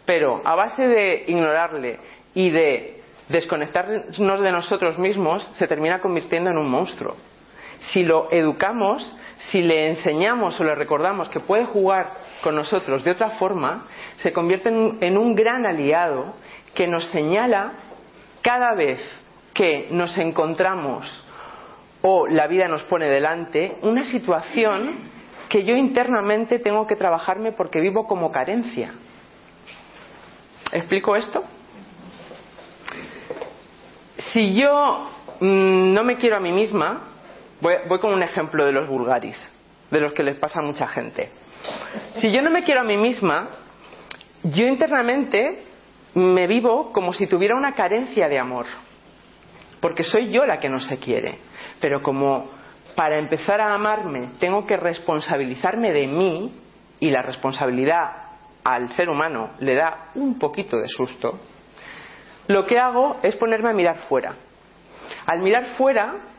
Pero 0.05 0.39
a 0.45 0.53
base 0.53 0.87
de 0.87 1.23
ignorarle 1.27 1.99
y 2.35 2.51
de 2.51 3.01
desconectarnos 3.29 4.39
de 4.39 4.51
nosotros 4.51 4.99
mismos, 4.99 5.43
se 5.57 5.67
termina 5.67 5.99
convirtiendo 5.99 6.51
en 6.51 6.57
un 6.57 6.69
monstruo 6.69 7.15
si 7.91 8.03
lo 8.03 8.31
educamos, 8.31 9.15
si 9.51 9.61
le 9.61 9.89
enseñamos 9.89 10.59
o 10.59 10.63
le 10.63 10.75
recordamos 10.75 11.29
que 11.29 11.39
puede 11.39 11.65
jugar 11.65 12.07
con 12.41 12.55
nosotros 12.55 13.03
de 13.03 13.11
otra 13.11 13.31
forma, 13.31 13.85
se 14.17 14.33
convierte 14.33 14.69
en 14.69 15.17
un 15.17 15.35
gran 15.35 15.65
aliado 15.65 16.33
que 16.73 16.87
nos 16.87 17.05
señala 17.07 17.73
cada 18.41 18.73
vez 18.75 18.99
que 19.53 19.87
nos 19.91 20.17
encontramos 20.17 21.23
o 22.01 22.27
la 22.27 22.47
vida 22.47 22.67
nos 22.67 22.83
pone 22.83 23.07
delante 23.07 23.77
una 23.81 24.03
situación 24.03 24.97
que 25.49 25.63
yo 25.63 25.75
internamente 25.75 26.59
tengo 26.59 26.85
que 26.87 26.95
trabajarme 26.95 27.51
porque 27.51 27.79
vivo 27.79 28.05
como 28.07 28.31
carencia. 28.31 28.93
¿Explico 30.71 31.15
esto? 31.15 31.43
Si 34.31 34.55
yo 34.55 35.09
mm, 35.39 35.93
no 35.93 36.03
me 36.03 36.17
quiero 36.17 36.37
a 36.37 36.39
mí 36.39 36.51
misma, 36.51 37.12
Voy, 37.63 37.99
con 38.01 38.13
un 38.13 38.21
ejemplo 38.21 38.65
de 38.65 38.73
los 38.73 38.89
vulgaris, 38.89 39.37
de 39.89 40.01
los 40.01 40.11
que 40.11 40.21
les 40.21 40.37
pasa 40.37 40.59
a 40.59 40.63
mucha 40.63 40.85
gente. 40.85 41.29
Si 42.17 42.29
yo 42.29 42.41
no 42.41 42.49
me 42.49 42.63
quiero 42.63 42.81
a 42.81 42.83
mí 42.83 42.97
misma, 42.97 43.51
yo 44.43 44.67
internamente 44.67 45.63
me 46.13 46.45
vivo 46.45 46.91
como 46.91 47.13
si 47.13 47.25
tuviera 47.25 47.55
una 47.55 47.71
carencia 47.71 48.27
de 48.27 48.37
amor, 48.37 48.65
porque 49.79 50.03
soy 50.03 50.29
yo 50.29 50.45
la 50.45 50.57
que 50.57 50.67
no 50.67 50.81
se 50.81 50.99
quiere. 50.99 51.37
Pero 51.79 52.03
como 52.03 52.49
para 52.97 53.17
empezar 53.17 53.61
a 53.61 53.73
amarme 53.73 54.31
tengo 54.41 54.67
que 54.67 54.75
responsabilizarme 54.75 55.93
de 55.93 56.07
mí, 56.07 56.59
y 56.99 57.11
la 57.11 57.21
responsabilidad 57.21 58.11
al 58.65 58.89
ser 58.89 59.09
humano 59.09 59.51
le 59.59 59.75
da 59.75 60.09
un 60.15 60.37
poquito 60.37 60.75
de 60.75 60.89
susto, 60.89 61.39
lo 62.47 62.65
que 62.65 62.77
hago 62.77 63.21
es 63.23 63.37
ponerme 63.37 63.69
a 63.69 63.73
mirar 63.73 63.99
fuera. 64.09 64.35
Al 65.25 65.41
mirar 65.41 65.77
fuera 65.77 66.32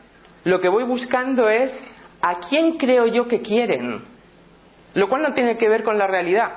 lo 0.45 0.61
que 0.61 0.69
voy 0.69 0.83
buscando 0.83 1.49
es 1.49 1.71
a 2.21 2.39
quién 2.47 2.77
creo 2.77 3.07
yo 3.07 3.27
que 3.27 3.41
quieren, 3.41 4.01
lo 4.93 5.09
cual 5.09 5.23
no 5.23 5.33
tiene 5.33 5.57
que 5.57 5.67
ver 5.67 5.83
con 5.83 5.97
la 5.97 6.07
realidad, 6.07 6.53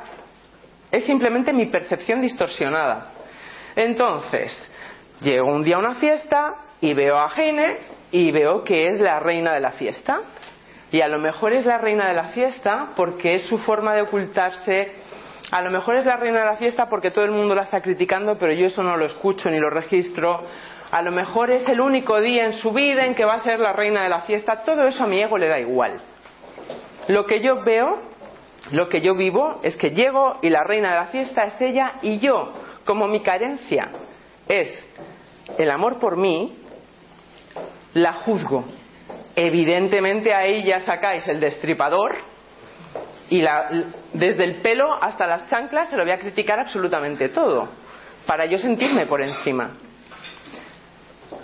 es 0.92 1.04
simplemente 1.04 1.52
mi 1.52 1.66
percepción 1.66 2.20
distorsionada. 2.20 3.12
Entonces, 3.74 4.52
llego 5.20 5.48
un 5.48 5.64
día 5.64 5.76
a 5.76 5.80
una 5.80 5.94
fiesta 5.94 6.54
y 6.80 6.94
veo 6.94 7.18
a 7.18 7.30
Gene 7.30 7.76
y 8.10 8.30
veo 8.30 8.62
que 8.62 8.88
es 8.88 9.00
la 9.00 9.18
reina 9.18 9.54
de 9.54 9.60
la 9.60 9.72
fiesta. 9.72 10.18
Y 10.90 11.00
a 11.00 11.08
lo 11.08 11.18
mejor 11.18 11.52
es 11.52 11.66
la 11.66 11.78
reina 11.78 12.08
de 12.08 12.14
la 12.14 12.28
fiesta 12.28 12.88
porque 12.96 13.34
es 13.34 13.42
su 13.42 13.58
forma 13.58 13.94
de 13.94 14.02
ocultarse. 14.02 14.92
A 15.50 15.60
lo 15.60 15.70
mejor 15.70 15.96
es 15.96 16.06
la 16.06 16.16
reina 16.16 16.40
de 16.40 16.46
la 16.46 16.56
fiesta 16.56 16.86
porque 16.86 17.10
todo 17.10 17.24
el 17.24 17.30
mundo 17.30 17.54
la 17.54 17.62
está 17.62 17.80
criticando, 17.80 18.36
pero 18.38 18.52
yo 18.52 18.66
eso 18.66 18.82
no 18.82 18.96
lo 18.96 19.06
escucho 19.06 19.50
ni 19.50 19.58
lo 19.58 19.70
registro 19.70 20.42
a 20.90 21.02
lo 21.02 21.12
mejor 21.12 21.50
es 21.50 21.68
el 21.68 21.80
único 21.80 22.20
día 22.20 22.46
en 22.46 22.54
su 22.54 22.72
vida 22.72 23.04
en 23.04 23.14
que 23.14 23.24
va 23.24 23.34
a 23.34 23.40
ser 23.40 23.58
la 23.58 23.72
reina 23.72 24.02
de 24.02 24.08
la 24.08 24.22
fiesta, 24.22 24.62
todo 24.64 24.84
eso 24.84 25.04
a 25.04 25.06
mi 25.06 25.20
ego 25.20 25.36
le 25.36 25.48
da 25.48 25.58
igual. 25.58 26.00
Lo 27.08 27.26
que 27.26 27.42
yo 27.42 27.62
veo, 27.62 28.00
lo 28.70 28.88
que 28.88 29.00
yo 29.00 29.14
vivo, 29.14 29.60
es 29.62 29.76
que 29.76 29.90
llego 29.90 30.38
y 30.42 30.50
la 30.50 30.64
reina 30.64 30.90
de 30.90 30.96
la 30.96 31.06
fiesta 31.06 31.44
es 31.44 31.60
ella 31.60 31.92
y 32.02 32.18
yo, 32.18 32.54
como 32.84 33.06
mi 33.06 33.20
carencia 33.20 33.90
es 34.48 34.68
el 35.58 35.70
amor 35.70 35.98
por 35.98 36.16
mí, 36.16 36.56
la 37.94 38.14
juzgo. 38.14 38.64
Evidentemente 39.36 40.34
ahí 40.34 40.64
ya 40.64 40.80
sacáis 40.80 41.26
el 41.28 41.38
destripador 41.38 42.16
y 43.30 43.44
desde 44.14 44.44
el 44.44 44.62
pelo 44.62 44.94
hasta 45.00 45.26
las 45.26 45.46
chanclas 45.48 45.90
se 45.90 45.96
lo 45.96 46.04
voy 46.04 46.12
a 46.12 46.18
criticar 46.18 46.58
absolutamente 46.58 47.28
todo, 47.28 47.68
para 48.26 48.46
yo 48.46 48.56
sentirme 48.56 49.06
por 49.06 49.20
encima. 49.20 49.74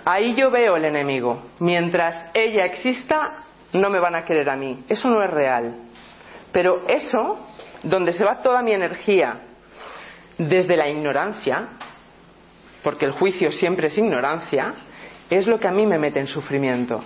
Ahí 0.05 0.35
yo 0.35 0.51
veo 0.51 0.77
el 0.77 0.85
enemigo. 0.85 1.43
Mientras 1.61 2.31
ella 2.35 2.67
exista, 2.67 3.45
no 3.73 3.89
me 3.91 3.99
van 3.99 4.15
a 4.15 4.25
querer 4.25 4.51
a 4.51 4.57
mí. 4.57 4.85
Eso 4.89 5.09
no 5.09 5.23
es 5.23 5.31
real. 5.31 5.75
Pero 6.53 6.87
eso, 6.87 7.47
donde 7.83 8.13
se 8.13 8.25
va 8.25 8.41
toda 8.41 8.63
mi 8.63 8.73
energía, 8.73 9.41
desde 10.39 10.77
la 10.77 10.89
ignorancia, 10.89 11.69
porque 12.83 13.07
el 13.07 13.13
juicio 13.13 13.51
siempre 13.51 13.87
es 13.89 13.99
ignorancia, 13.99 14.75
es 15.31 15.47
lo 15.47 15.59
que 15.59 15.69
a 15.69 15.73
mí 15.73 15.87
me 15.87 15.99
mete 15.99 16.21
en 16.21 16.27
sufrimiento. 16.27 17.03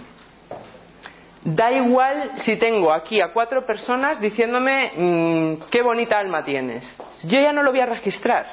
Da 1.44 1.70
igual 1.70 2.32
si 2.38 2.56
tengo 2.56 2.92
aquí 2.92 3.20
a 3.20 3.32
cuatro 3.32 3.64
personas 3.64 4.20
diciéndome 4.20 4.92
mm, 4.96 5.70
qué 5.70 5.82
bonita 5.82 6.18
alma 6.18 6.42
tienes. 6.42 6.84
Yo 7.24 7.40
ya 7.40 7.52
no 7.52 7.62
lo 7.62 7.70
voy 7.70 7.80
a 7.80 7.86
registrar. 7.86 8.46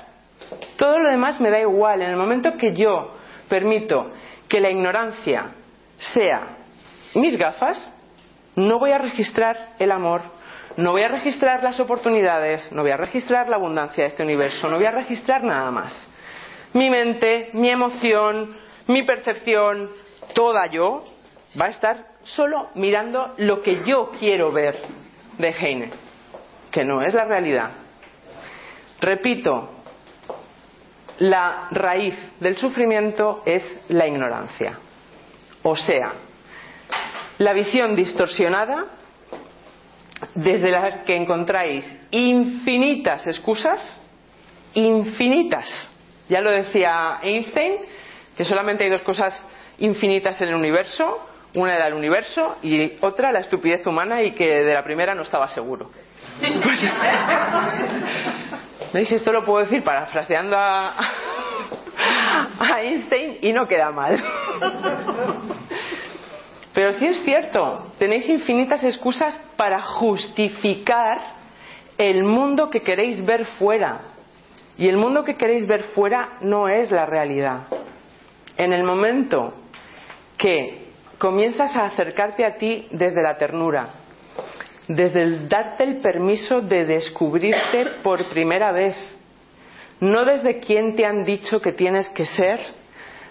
Todo 0.78 1.00
lo 1.00 1.10
demás 1.10 1.42
me 1.42 1.50
da 1.50 1.60
igual. 1.60 2.04
En 2.04 2.12
el 2.12 2.16
momento 2.16 2.56
que 2.58 2.74
yo 2.74 3.12
permito 3.50 4.12
que 4.50 4.60
la 4.60 4.70
ignorancia 4.70 5.52
sea 5.98 6.58
mis 7.16 7.38
gafas, 7.38 7.92
no 8.56 8.80
voy 8.80 8.92
a 8.92 8.98
registrar 8.98 9.58
el 9.80 9.92
amor, 9.92 10.22
No 10.78 10.92
voy 10.92 11.04
a 11.04 11.08
registrar 11.08 11.64
las 11.64 11.80
oportunidades, 11.80 12.70
no 12.74 12.82
voy 12.82 12.92
a 12.92 12.98
registrar 12.98 13.48
la 13.48 13.56
abundancia 13.56 14.04
de 14.04 14.10
este 14.10 14.24
universo, 14.24 14.68
no 14.68 14.76
voy 14.76 14.86
a 14.86 14.92
registrar 14.92 15.42
nada 15.42 15.72
más. 15.72 15.94
Mi 16.74 16.90
mente, 16.90 17.50
mi 17.54 17.70
emoción, 17.70 18.54
mi 18.88 19.04
percepción, 19.04 19.90
toda 20.34 20.68
yo, 20.68 21.02
va 21.60 21.68
a 21.68 21.70
estar 21.70 22.06
solo 22.24 22.72
mirando 22.76 23.34
lo 23.38 23.62
que 23.62 23.86
yo 23.86 24.12
quiero 24.20 24.52
ver 24.52 24.78
de 25.38 25.50
Heine, 25.50 25.92
que 26.72 26.84
no 26.84 27.02
es 27.02 27.14
la 27.14 27.24
realidad. 27.24 27.72
Repito, 29.00 29.75
la 31.20 31.68
raíz 31.72 32.16
del 32.40 32.58
sufrimiento 32.58 33.44
es 33.46 33.64
la 33.90 34.08
ignorancia. 34.08 34.78
O 35.64 35.76
sea, 35.76 36.14
la 37.38 37.54
visión 37.54 37.96
distorsionada 37.96 38.86
desde 40.34 40.72
la 40.72 41.04
que 41.04 41.16
encontráis 41.16 41.86
infinitas 42.12 43.28
excusas, 43.28 44.02
infinitas. 44.74 45.92
Ya 46.30 46.42
lo 46.42 46.52
decía 46.52 47.20
Einstein, 47.22 47.78
que 48.36 48.46
solamente 48.46 48.84
hay 48.84 48.90
dos 48.90 49.04
cosas 49.04 49.40
infinitas 49.80 50.42
en 50.42 50.50
el 50.50 50.56
universo, 50.56 51.28
una 51.56 51.76
era 51.76 51.88
el 51.88 51.94
universo 51.94 52.58
y 52.62 52.94
otra 53.02 53.32
la 53.32 53.40
estupidez 53.40 53.86
humana 53.88 54.22
y 54.22 54.32
que 54.32 54.46
de 54.46 54.74
la 54.74 54.84
primera 54.84 55.16
no 55.16 55.24
estaba 55.24 55.48
seguro. 55.48 55.90
¿Veis? 58.96 59.12
Esto 59.12 59.34
lo 59.34 59.44
puedo 59.44 59.60
decir 59.60 59.84
parafraseando 59.84 60.56
a, 60.56 60.96
a 62.60 62.82
Einstein 62.82 63.40
y 63.42 63.52
no 63.52 63.68
queda 63.68 63.92
mal. 63.92 64.16
Pero 66.74 66.94
sí 66.94 67.06
es 67.06 67.22
cierto, 67.26 67.88
tenéis 68.00 68.30
infinitas 68.30 68.86
excusas 68.86 69.38
para 69.58 69.82
justificar 69.82 71.22
el 71.98 72.24
mundo 72.24 72.70
que 72.70 72.80
queréis 72.80 73.26
ver 73.26 73.44
fuera. 73.60 74.00
Y 74.78 74.88
el 74.88 74.96
mundo 74.96 75.26
que 75.26 75.36
queréis 75.36 75.68
ver 75.68 75.84
fuera 75.94 76.38
no 76.40 76.70
es 76.70 76.90
la 76.90 77.06
realidad. 77.06 77.64
En 78.56 78.72
el 78.72 78.86
momento 78.86 79.56
que 80.38 80.86
comienzas 81.18 81.76
a 81.76 81.88
acercarte 81.88 82.46
a 82.46 82.56
ti 82.56 82.88
desde 82.92 83.22
la 83.22 83.36
ternura, 83.38 83.90
desde 84.88 85.24
el 85.24 85.50
darte 85.50 85.84
el 85.84 85.98
permiso 85.98 86.62
de 86.62 86.86
descubrirte 86.86 87.86
por 88.04 88.30
primera 88.30 88.72
vez, 88.72 88.96
no 90.00 90.26
desde 90.26 90.60
quien 90.60 90.96
te 90.96 91.06
han 91.06 91.24
dicho 91.24 91.60
que 91.60 91.72
tienes 91.72 92.10
que 92.10 92.26
ser, 92.26 92.60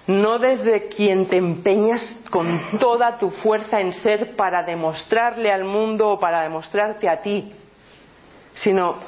no 0.07 0.39
desde 0.39 0.89
quien 0.89 1.27
te 1.27 1.37
empeñas 1.37 2.03
con 2.31 2.79
toda 2.79 3.17
tu 3.19 3.31
fuerza 3.31 3.81
en 3.81 3.93
ser 3.93 4.37
para 4.37 4.65
demostrarle 4.65 5.51
al 5.51 5.65
mundo 5.65 6.09
o 6.11 6.19
para 6.19 6.43
demostrarte 6.43 7.09
a 7.09 7.21
ti, 7.21 7.53
sino 8.55 8.99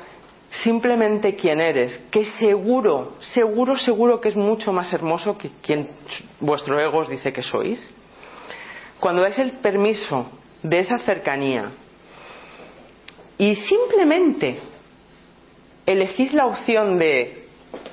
simplemente 0.63 1.35
quien 1.35 1.61
eres, 1.61 1.99
que 2.11 2.25
seguro, 2.25 3.15
seguro, 3.21 3.77
seguro 3.77 4.21
que 4.21 4.29
es 4.29 4.37
mucho 4.37 4.73
más 4.73 4.93
hermoso 4.93 5.37
que 5.37 5.51
quien 5.61 5.91
vuestro 6.41 6.81
ego 6.81 6.99
os 6.99 7.09
dice 7.09 7.33
que 7.33 7.43
sois. 7.43 7.81
Cuando 9.01 9.23
dais 9.23 9.39
el 9.39 9.53
permiso 9.61 10.31
de 10.63 10.79
esa 10.79 10.99
cercanía 10.99 11.73
y 13.39 13.55
simplemente 13.55 14.59
elegís 15.85 16.33
la 16.33 16.47
opción 16.47 16.99
de, 16.99 17.45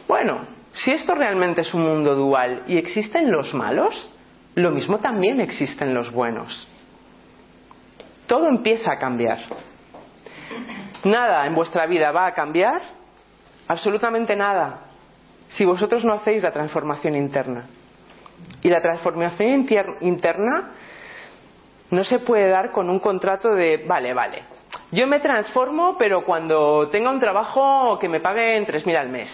bueno, 0.07 0.41
si 0.73 0.91
esto 0.91 1.13
realmente 1.13 1.61
es 1.61 1.73
un 1.73 1.83
mundo 1.83 2.15
dual 2.15 2.63
y 2.67 2.77
existen 2.77 3.31
los 3.31 3.53
malos, 3.53 4.09
lo 4.55 4.71
mismo 4.71 4.99
también 4.99 5.41
existen 5.41 5.93
los 5.93 6.11
buenos. 6.11 6.67
Todo 8.27 8.47
empieza 8.47 8.93
a 8.93 8.97
cambiar. 8.97 9.39
Nada 11.03 11.45
en 11.45 11.53
vuestra 11.53 11.85
vida 11.85 12.11
va 12.11 12.27
a 12.27 12.33
cambiar, 12.33 12.81
absolutamente 13.67 14.35
nada, 14.35 14.87
si 15.49 15.65
vosotros 15.65 16.05
no 16.05 16.13
hacéis 16.13 16.41
la 16.41 16.51
transformación 16.51 17.15
interna. 17.15 17.65
Y 18.61 18.69
la 18.69 18.81
transformación 18.81 19.67
interna 20.01 20.71
no 21.91 22.03
se 22.03 22.19
puede 22.19 22.49
dar 22.49 22.71
con 22.71 22.89
un 22.89 22.99
contrato 22.99 23.49
de, 23.49 23.83
vale, 23.85 24.13
vale, 24.13 24.41
yo 24.93 25.07
me 25.07 25.19
transformo, 25.19 25.95
pero 25.97 26.23
cuando 26.23 26.87
tenga 26.89 27.09
un 27.09 27.19
trabajo 27.19 27.97
que 27.97 28.07
me 28.07 28.19
paguen 28.19 28.63
3.000 28.65 28.95
al 28.95 29.09
mes. 29.09 29.29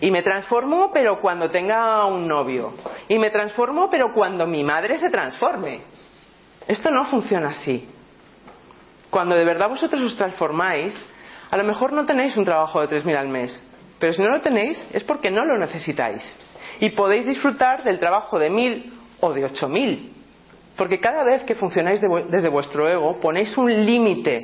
Y 0.00 0.10
me 0.10 0.20
transformo, 0.22 0.90
pero 0.92 1.20
cuando 1.20 1.48
tenga 1.48 2.04
un 2.06 2.26
novio. 2.26 2.72
Y 3.08 3.16
me 3.16 3.30
transformo, 3.30 3.88
pero 3.88 4.12
cuando 4.12 4.48
mi 4.48 4.64
madre 4.64 4.98
se 4.98 5.08
transforme. 5.08 5.78
Esto 6.66 6.90
no 6.90 7.04
funciona 7.04 7.50
así. 7.50 7.88
Cuando 9.08 9.36
de 9.36 9.44
verdad 9.44 9.68
vosotros 9.68 10.02
os 10.02 10.16
transformáis, 10.16 10.92
a 11.52 11.56
lo 11.56 11.62
mejor 11.62 11.92
no 11.92 12.04
tenéis 12.04 12.36
un 12.36 12.44
trabajo 12.44 12.80
de 12.80 12.88
3.000 12.88 13.16
al 13.16 13.28
mes. 13.28 13.62
Pero 14.00 14.12
si 14.12 14.20
no 14.20 14.28
lo 14.28 14.40
tenéis, 14.40 14.84
es 14.92 15.04
porque 15.04 15.30
no 15.30 15.44
lo 15.44 15.56
necesitáis. 15.56 16.22
Y 16.80 16.90
podéis 16.90 17.26
disfrutar 17.26 17.84
del 17.84 18.00
trabajo 18.00 18.40
de 18.40 18.50
1.000 18.50 18.92
o 19.20 19.32
de 19.32 19.46
8.000. 19.46 20.10
Porque 20.76 20.98
cada 20.98 21.22
vez 21.24 21.44
que 21.44 21.54
funcionáis 21.54 22.00
desde 22.00 22.48
vuestro 22.48 22.88
ego, 22.88 23.20
ponéis 23.20 23.56
un 23.56 23.70
límite 23.86 24.40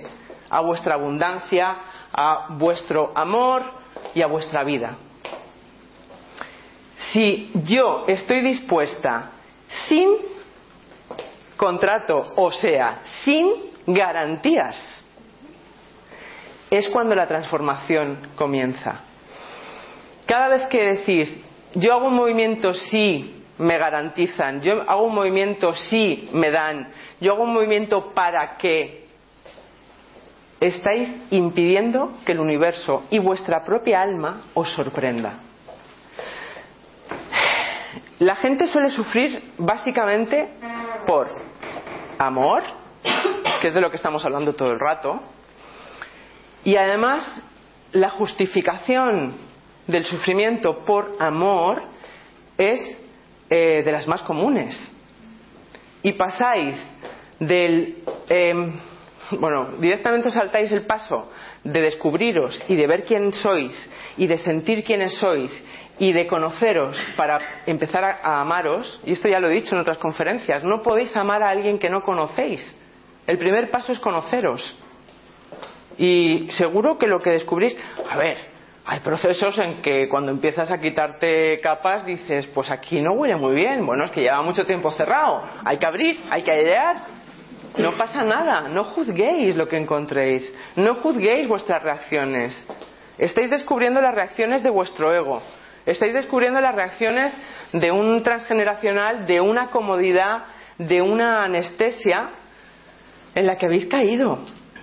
a 0.53 0.61
vuestra 0.61 0.95
abundancia, 0.95 1.77
a 2.13 2.47
vuestro 2.51 3.11
amor 3.17 3.65
y 4.15 4.23
a 4.23 4.29
vuestra 4.29 4.63
vida 4.63 4.97
si 7.13 7.51
yo 7.65 8.05
estoy 8.07 8.41
dispuesta 8.41 9.33
sin 9.87 10.11
contrato, 11.57 12.23
o 12.37 12.51
sea, 12.51 13.01
sin 13.25 13.53
garantías, 13.87 15.05
es 16.71 16.89
cuando 16.89 17.15
la 17.15 17.27
transformación 17.27 18.19
comienza. 18.35 19.01
Cada 20.27 20.49
vez 20.49 20.63
que 20.69 20.83
decís, 20.83 21.45
yo 21.75 21.93
hago 21.93 22.07
un 22.07 22.15
movimiento 22.15 22.73
si 22.73 23.45
me 23.59 23.77
garantizan, 23.77 24.63
yo 24.63 24.83
hago 24.89 25.05
un 25.05 25.15
movimiento 25.15 25.75
si 25.75 26.31
me 26.33 26.51
dan, 26.51 26.89
yo 27.21 27.35
hago 27.35 27.43
un 27.43 27.53
movimiento 27.53 28.13
para 28.15 28.57
que, 28.57 29.05
estáis 30.63 31.11
impidiendo 31.31 32.13
que 32.25 32.33
el 32.33 32.41
universo 32.41 33.05
y 33.11 33.19
vuestra 33.19 33.63
propia 33.63 34.01
alma 34.01 34.43
os 34.55 34.73
sorprenda. 34.73 35.41
La 38.21 38.37
gente 38.37 38.69
suele 38.69 38.91
sufrir 38.91 39.53
básicamente 39.59 40.49
por 41.05 41.29
amor, 42.19 42.63
que 43.61 43.69
es 43.69 43.75
de 43.75 43.81
lo 43.81 43.91
que 43.91 43.97
estamos 43.97 44.25
hablando 44.25 44.55
todo 44.55 44.71
el 44.71 44.79
rato, 44.79 45.21
y 46.65 46.77
además 46.77 47.27
la 47.91 48.11
justificación 48.11 49.35
del 49.89 50.05
sufrimiento 50.05 50.85
por 50.85 51.17
amor 51.19 51.83
es 52.57 52.81
eh, 53.51 53.83
de 53.85 53.93
las 53.93 54.07
más 54.07 54.23
comunes. 54.23 54.77
Y 56.05 56.13
pasáis 56.13 56.77
del. 57.41 57.97
Em, 58.29 58.92
bueno, 59.33 59.69
directamente 59.79 60.31
saltáis 60.31 60.71
el 60.73 60.83
paso 60.83 61.31
de 61.65 61.81
descubriros 61.81 62.63
y 62.69 62.77
de 62.77 62.87
ver 62.87 63.05
quién 63.05 63.33
sois 63.33 63.91
y 64.17 64.27
de 64.27 64.39
sentir 64.39 64.85
quiénes 64.85 65.15
sois 65.15 65.53
y 65.99 66.13
de 66.13 66.27
conoceros 66.27 67.01
para 67.17 67.63
empezar 67.67 68.05
a, 68.05 68.41
amaros, 68.41 69.01
y 69.05 69.13
esto 69.13 69.29
ya 69.29 69.39
lo 69.39 69.49
he 69.49 69.55
dicho 69.55 69.75
en 69.75 69.83
otras 69.83 69.99
conferencias, 69.99 70.65
no 70.65 70.83
podéis 70.83 71.17
amar 71.17 71.43
a 71.43 71.51
alguien 71.51 71.79
que 71.79 71.91
no 71.91 72.03
conocéis. 72.03 72.77
El 73.27 73.39
primer 73.39 73.71
paso 73.71 73.93
es 73.93 74.01
conoceros. 74.01 74.77
Y 75.99 76.49
seguro 76.53 76.99
que 76.99 77.07
lo 77.07 77.21
que 77.21 77.31
descubrís, 77.31 77.77
a 78.11 78.17
ver, 78.17 78.37
hay 78.85 79.01
procesos 79.01 79.57
en 79.59 79.81
que 79.81 80.09
cuando 80.09 80.33
empiezas 80.33 80.71
a 80.71 80.79
quitarte 80.79 81.61
capas 81.61 82.05
dices, 82.05 82.49
pues 82.49 82.71
aquí 82.71 83.01
no 83.01 83.13
huele 83.13 83.37
muy 83.37 83.55
bien, 83.55 83.87
bueno, 83.87 84.07
es 84.07 84.11
que 84.11 84.23
lleva 84.23 84.43
mucho 84.43 84.67
tiempo 84.67 84.91
cerrado, 84.91 85.43
hay 85.65 85.79
que 85.79 85.87
abrir, 85.87 86.19
hay 86.31 86.43
que 86.43 86.63
idear. 86.63 87.22
No 87.79 87.93
pasa 87.93 88.23
nada, 88.23 88.69
no 88.69 88.85
juzguéis 88.85 89.57
lo 89.57 89.67
que 89.67 89.79
encontréis, 89.79 90.43
no 90.77 90.97
juzguéis 90.97 91.49
vuestras 91.49 91.83
reacciones. 91.83 92.55
Estáis 93.19 93.51
descubriendo 93.51 94.01
las 94.01 94.15
reacciones 94.15 94.63
de 94.63 94.71
vuestro 94.71 95.15
ego, 95.15 95.43
Estáis 95.85 96.15
descubriendo 96.15 96.61
las 96.61 96.75
reacciones 96.75 97.35
de 97.73 97.91
un 97.91 98.23
transgeneracional, 98.23 99.27
de 99.27 99.41
una 99.41 99.69
comodidad, 99.71 100.45
de 100.79 101.03
una 101.03 101.45
anestesia 101.45 102.31
en 103.35 103.47
la 103.47 103.57
que 103.57 103.67
habéis 103.67 103.87
caído. 103.87 104.39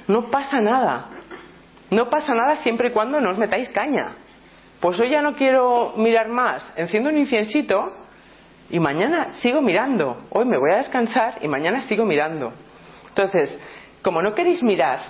No 0.07 0.29
pasa 0.29 0.59
nada. 0.59 1.05
No 1.89 2.09
pasa 2.09 2.33
nada 2.33 2.57
siempre 2.57 2.89
y 2.89 2.91
cuando 2.91 3.21
no 3.21 3.29
os 3.29 3.37
metáis 3.37 3.69
caña. 3.69 4.15
Pues 4.81 4.99
hoy 4.99 5.11
ya 5.11 5.21
no 5.21 5.35
quiero 5.35 5.93
mirar 5.95 6.27
más. 6.27 6.69
Enciendo 6.75 7.09
un 7.09 7.17
inciensito 7.17 7.93
y 8.69 8.79
mañana 8.79 9.35
sigo 9.35 9.61
mirando. 9.61 10.23
Hoy 10.31 10.45
me 10.45 10.57
voy 10.57 10.73
a 10.73 10.77
descansar 10.77 11.37
y 11.41 11.47
mañana 11.47 11.81
sigo 11.81 12.05
mirando. 12.05 12.51
Entonces, 13.19 13.53
como 14.01 14.21
no 14.21 14.33
queréis 14.33 14.63
mirar, 14.63 15.01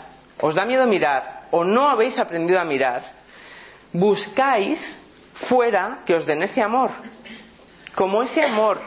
os 0.41 0.55
da 0.55 0.65
miedo 0.65 0.87
mirar 0.87 1.45
o 1.51 1.63
no 1.63 1.87
habéis 1.89 2.17
aprendido 2.17 2.59
a 2.59 2.65
mirar, 2.65 3.03
buscáis 3.93 4.81
fuera 5.47 6.01
que 6.07 6.15
os 6.15 6.25
den 6.25 6.41
ese 6.41 6.59
amor. 6.59 6.89
Como 7.93 8.23
ese 8.23 8.41
amor 8.41 8.81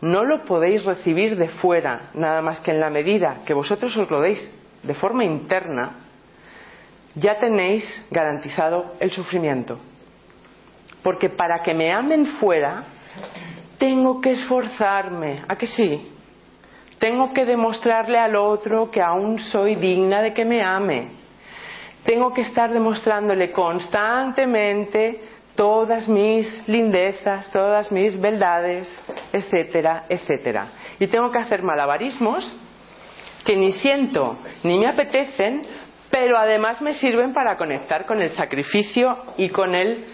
no 0.00 0.22
lo 0.22 0.44
podéis 0.44 0.84
recibir 0.84 1.36
de 1.36 1.48
fuera, 1.58 2.12
nada 2.14 2.40
más 2.40 2.60
que 2.60 2.70
en 2.70 2.78
la 2.78 2.88
medida 2.88 3.42
que 3.44 3.52
vosotros 3.52 3.96
os 3.96 4.08
lo 4.08 4.20
deis 4.20 4.38
de 4.84 4.94
forma 4.94 5.24
interna, 5.24 5.98
ya 7.16 7.40
tenéis 7.40 7.82
garantizado 8.12 8.94
el 9.00 9.10
sufrimiento. 9.10 9.80
Porque 11.02 11.30
para 11.30 11.64
que 11.64 11.74
me 11.74 11.92
amen 11.92 12.38
fuera, 12.38 12.84
tengo 13.76 14.20
que 14.20 14.30
esforzarme. 14.30 15.42
¿A 15.48 15.56
que 15.56 15.66
sí? 15.66 16.11
Tengo 16.98 17.32
que 17.32 17.44
demostrarle 17.44 18.18
al 18.18 18.36
otro 18.36 18.90
que 18.90 19.02
aún 19.02 19.38
soy 19.38 19.74
digna 19.74 20.22
de 20.22 20.32
que 20.32 20.44
me 20.44 20.62
ame. 20.62 21.08
Tengo 22.04 22.32
que 22.32 22.42
estar 22.42 22.72
demostrándole 22.72 23.52
constantemente 23.52 25.20
todas 25.54 26.08
mis 26.08 26.68
lindezas, 26.68 27.50
todas 27.50 27.92
mis 27.92 28.20
beldades, 28.20 28.88
etcétera, 29.32 30.04
etcétera. 30.08 30.66
Y 30.98 31.06
tengo 31.06 31.30
que 31.30 31.38
hacer 31.38 31.62
malabarismos 31.62 32.56
que 33.44 33.56
ni 33.56 33.72
siento 33.72 34.38
ni 34.64 34.78
me 34.78 34.86
apetecen, 34.86 35.62
pero 36.10 36.38
además 36.38 36.80
me 36.80 36.94
sirven 36.94 37.32
para 37.32 37.56
conectar 37.56 38.06
con 38.06 38.22
el 38.22 38.30
sacrificio 38.30 39.16
y 39.36 39.48
con 39.48 39.74
el 39.74 40.04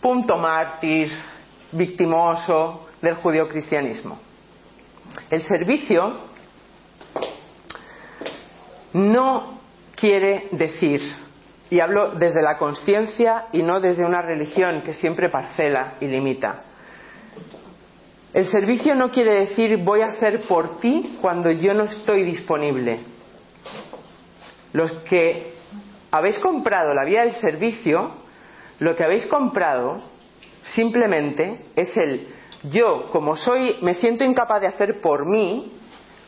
punto 0.00 0.36
mártir, 0.36 1.10
victimoso 1.72 2.88
del 3.00 3.14
judio-cristianismo. 3.16 4.25
El 5.30 5.42
servicio 5.42 6.20
no 8.92 9.58
quiere 9.94 10.48
decir, 10.52 11.00
y 11.68 11.80
hablo 11.80 12.12
desde 12.12 12.42
la 12.42 12.58
conciencia 12.58 13.46
y 13.52 13.62
no 13.62 13.80
desde 13.80 14.04
una 14.04 14.22
religión 14.22 14.82
que 14.82 14.94
siempre 14.94 15.28
parcela 15.28 15.94
y 16.00 16.06
limita, 16.06 16.62
el 18.32 18.44
servicio 18.46 18.94
no 18.94 19.10
quiere 19.10 19.46
decir 19.46 19.78
voy 19.78 20.02
a 20.02 20.08
hacer 20.08 20.42
por 20.42 20.78
ti 20.78 21.16
cuando 21.22 21.50
yo 21.50 21.72
no 21.72 21.84
estoy 21.84 22.22
disponible. 22.22 23.00
Los 24.74 24.92
que 25.08 25.54
habéis 26.10 26.38
comprado 26.40 26.92
la 26.92 27.06
vía 27.06 27.22
del 27.22 27.32
servicio, 27.32 28.10
lo 28.78 28.94
que 28.94 29.04
habéis 29.04 29.26
comprado 29.26 29.98
simplemente 30.74 31.62
es 31.76 31.96
el 31.96 32.28
yo, 32.70 33.10
como 33.10 33.36
soy, 33.36 33.76
me 33.82 33.94
siento 33.94 34.24
incapaz 34.24 34.60
de 34.60 34.66
hacer 34.68 35.00
por 35.00 35.26
mí, 35.26 35.72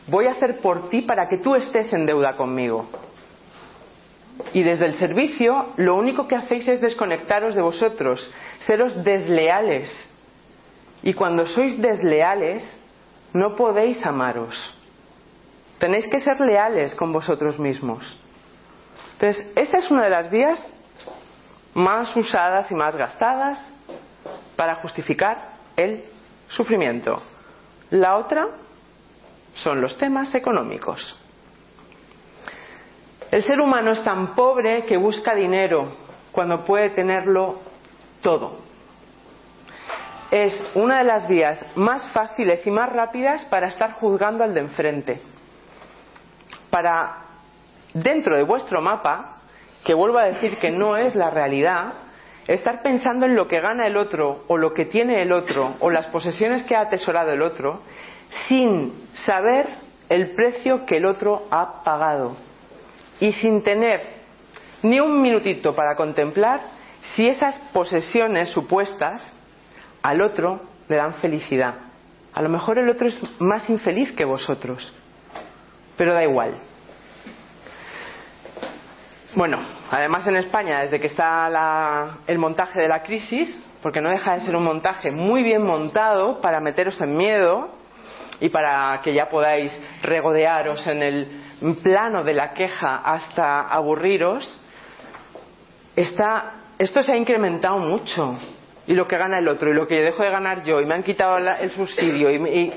voy 0.07 0.25
a 0.27 0.31
hacer 0.31 0.59
por 0.59 0.89
ti 0.89 1.01
para 1.01 1.27
que 1.27 1.37
tú 1.37 1.55
estés 1.55 1.91
en 1.93 2.05
deuda 2.05 2.35
conmigo. 2.37 2.87
Y 4.53 4.63
desde 4.63 4.85
el 4.85 4.93
servicio, 4.93 5.67
lo 5.77 5.95
único 5.95 6.27
que 6.27 6.35
hacéis 6.35 6.67
es 6.67 6.81
desconectaros 6.81 7.55
de 7.55 7.61
vosotros, 7.61 8.33
seros 8.59 9.03
desleales 9.03 9.89
y 11.01 11.13
cuando 11.13 11.45
sois 11.45 11.81
desleales, 11.81 12.63
no 13.33 13.55
podéis 13.55 14.05
amaros. 14.05 14.55
Tenéis 15.77 16.07
que 16.07 16.19
ser 16.19 16.39
leales 16.41 16.93
con 16.95 17.13
vosotros 17.13 17.57
mismos. 17.57 18.03
Entonces, 19.13 19.51
esta 19.55 19.77
es 19.77 19.89
una 19.91 20.03
de 20.03 20.09
las 20.09 20.29
vías 20.29 20.61
más 21.73 22.15
usadas 22.15 22.69
y 22.71 22.75
más 22.75 22.95
gastadas 22.95 23.59
para 24.55 24.81
justificar 24.81 25.53
el 25.77 26.05
sufrimiento. 26.49 27.21
La 27.91 28.17
otra 28.17 28.47
son 29.55 29.81
los 29.81 29.97
temas 29.97 30.33
económicos. 30.35 31.17
El 33.31 33.43
ser 33.43 33.59
humano 33.59 33.91
es 33.91 34.03
tan 34.03 34.35
pobre 34.35 34.85
que 34.85 34.97
busca 34.97 35.35
dinero 35.35 35.91
cuando 36.31 36.63
puede 36.63 36.91
tenerlo 36.91 37.59
todo 38.21 38.69
es 40.31 40.71
una 40.75 40.99
de 40.99 41.03
las 41.05 41.27
vías 41.27 41.65
más 41.75 42.11
fáciles 42.11 42.65
y 42.65 42.71
más 42.71 42.91
rápidas 42.93 43.45
para 43.45 43.69
estar 43.69 43.93
juzgando 43.93 44.43
al 44.43 44.53
de 44.53 44.59
enfrente. 44.59 45.21
Para, 46.69 47.23
dentro 47.93 48.37
de 48.37 48.43
vuestro 48.43 48.81
mapa, 48.81 49.41
que 49.83 49.93
vuelvo 49.93 50.19
a 50.19 50.25
decir 50.25 50.57
que 50.57 50.69
no 50.69 50.97
es 50.97 51.15
la 51.15 51.31
realidad, 51.31 51.93
estar 52.53 52.81
pensando 52.81 53.25
en 53.25 53.35
lo 53.35 53.47
que 53.47 53.61
gana 53.61 53.85
el 53.85 53.95
otro 53.95 54.43
o 54.47 54.57
lo 54.57 54.73
que 54.73 54.85
tiene 54.85 55.21
el 55.21 55.31
otro 55.31 55.75
o 55.79 55.91
las 55.91 56.07
posesiones 56.07 56.63
que 56.63 56.75
ha 56.75 56.81
atesorado 56.81 57.31
el 57.31 57.41
otro 57.41 57.81
sin 58.47 58.91
saber 59.13 59.67
el 60.09 60.31
precio 60.31 60.85
que 60.85 60.97
el 60.97 61.05
otro 61.05 61.43
ha 61.51 61.83
pagado 61.83 62.35
y 63.19 63.31
sin 63.33 63.61
tener 63.63 64.01
ni 64.81 64.99
un 64.99 65.21
minutito 65.21 65.75
para 65.75 65.95
contemplar 65.95 66.61
si 67.13 67.27
esas 67.27 67.55
posesiones 67.71 68.49
supuestas 68.49 69.21
al 70.01 70.21
otro 70.21 70.61
le 70.87 70.95
dan 70.95 71.15
felicidad. 71.15 71.75
A 72.33 72.41
lo 72.41 72.49
mejor 72.49 72.79
el 72.79 72.89
otro 72.89 73.07
es 73.07 73.19
más 73.39 73.69
infeliz 73.69 74.11
que 74.13 74.25
vosotros, 74.25 74.93
pero 75.97 76.13
da 76.13 76.23
igual. 76.23 76.55
Bueno, 79.35 79.59
además 79.91 80.25
en 80.25 80.37
España, 80.37 80.81
desde 80.81 80.99
que 80.99 81.05
está 81.05 82.17
el 82.25 82.39
montaje 82.39 82.81
de 82.81 82.87
la 82.87 83.03
crisis, 83.03 83.55
porque 83.81 84.01
no 84.01 84.09
deja 84.09 84.33
de 84.33 84.41
ser 84.41 84.55
un 84.55 84.63
montaje 84.63 85.11
muy 85.11 85.43
bien 85.43 85.63
montado 85.63 86.41
para 86.41 86.59
meteros 86.59 86.99
en 86.99 87.15
miedo 87.15 87.69
y 88.39 88.49
para 88.49 88.99
que 89.03 89.13
ya 89.13 89.29
podáis 89.29 89.71
regodearos 90.01 90.85
en 90.87 91.03
el 91.03 91.27
plano 91.83 92.23
de 92.23 92.33
la 92.33 92.53
queja 92.53 93.01
hasta 93.05 93.67
aburriros, 93.67 94.63
está, 95.95 96.53
esto 96.79 97.03
se 97.03 97.13
ha 97.13 97.17
incrementado 97.17 97.77
mucho. 97.77 98.35
Y 98.87 98.93
lo 98.93 99.07
que 99.07 99.17
gana 99.17 99.37
el 99.37 99.47
otro 99.47 99.69
y 99.69 99.75
lo 99.75 99.85
que 99.85 100.01
dejo 100.01 100.23
de 100.23 100.31
ganar 100.31 100.63
yo 100.63 100.81
y 100.81 100.87
me 100.87 100.95
han 100.95 101.03
quitado 101.03 101.37
el 101.37 101.69
subsidio 101.69 102.31
y, 102.31 102.73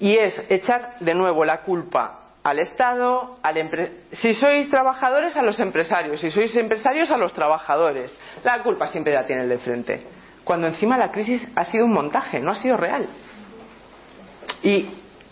es 0.00 0.48
echar 0.48 1.00
de 1.00 1.12
nuevo 1.12 1.44
la 1.44 1.62
culpa 1.62 2.27
al 2.50 2.60
Estado, 2.60 3.36
al 3.42 3.98
si 4.12 4.34
sois 4.34 4.68
trabajadores 4.70 5.36
a 5.36 5.42
los 5.42 5.58
empresarios, 5.60 6.20
si 6.20 6.30
sois 6.30 6.54
empresarios 6.56 7.10
a 7.10 7.16
los 7.16 7.32
trabajadores. 7.32 8.16
La 8.44 8.62
culpa 8.62 8.86
siempre 8.86 9.14
la 9.14 9.26
tiene 9.26 9.42
el 9.42 9.48
de 9.48 9.58
frente. 9.58 10.02
Cuando 10.44 10.66
encima 10.66 10.96
la 10.96 11.10
crisis 11.10 11.46
ha 11.56 11.64
sido 11.64 11.84
un 11.84 11.92
montaje, 11.92 12.40
no 12.40 12.52
ha 12.52 12.54
sido 12.54 12.76
real. 12.76 13.06
Y 14.62 14.88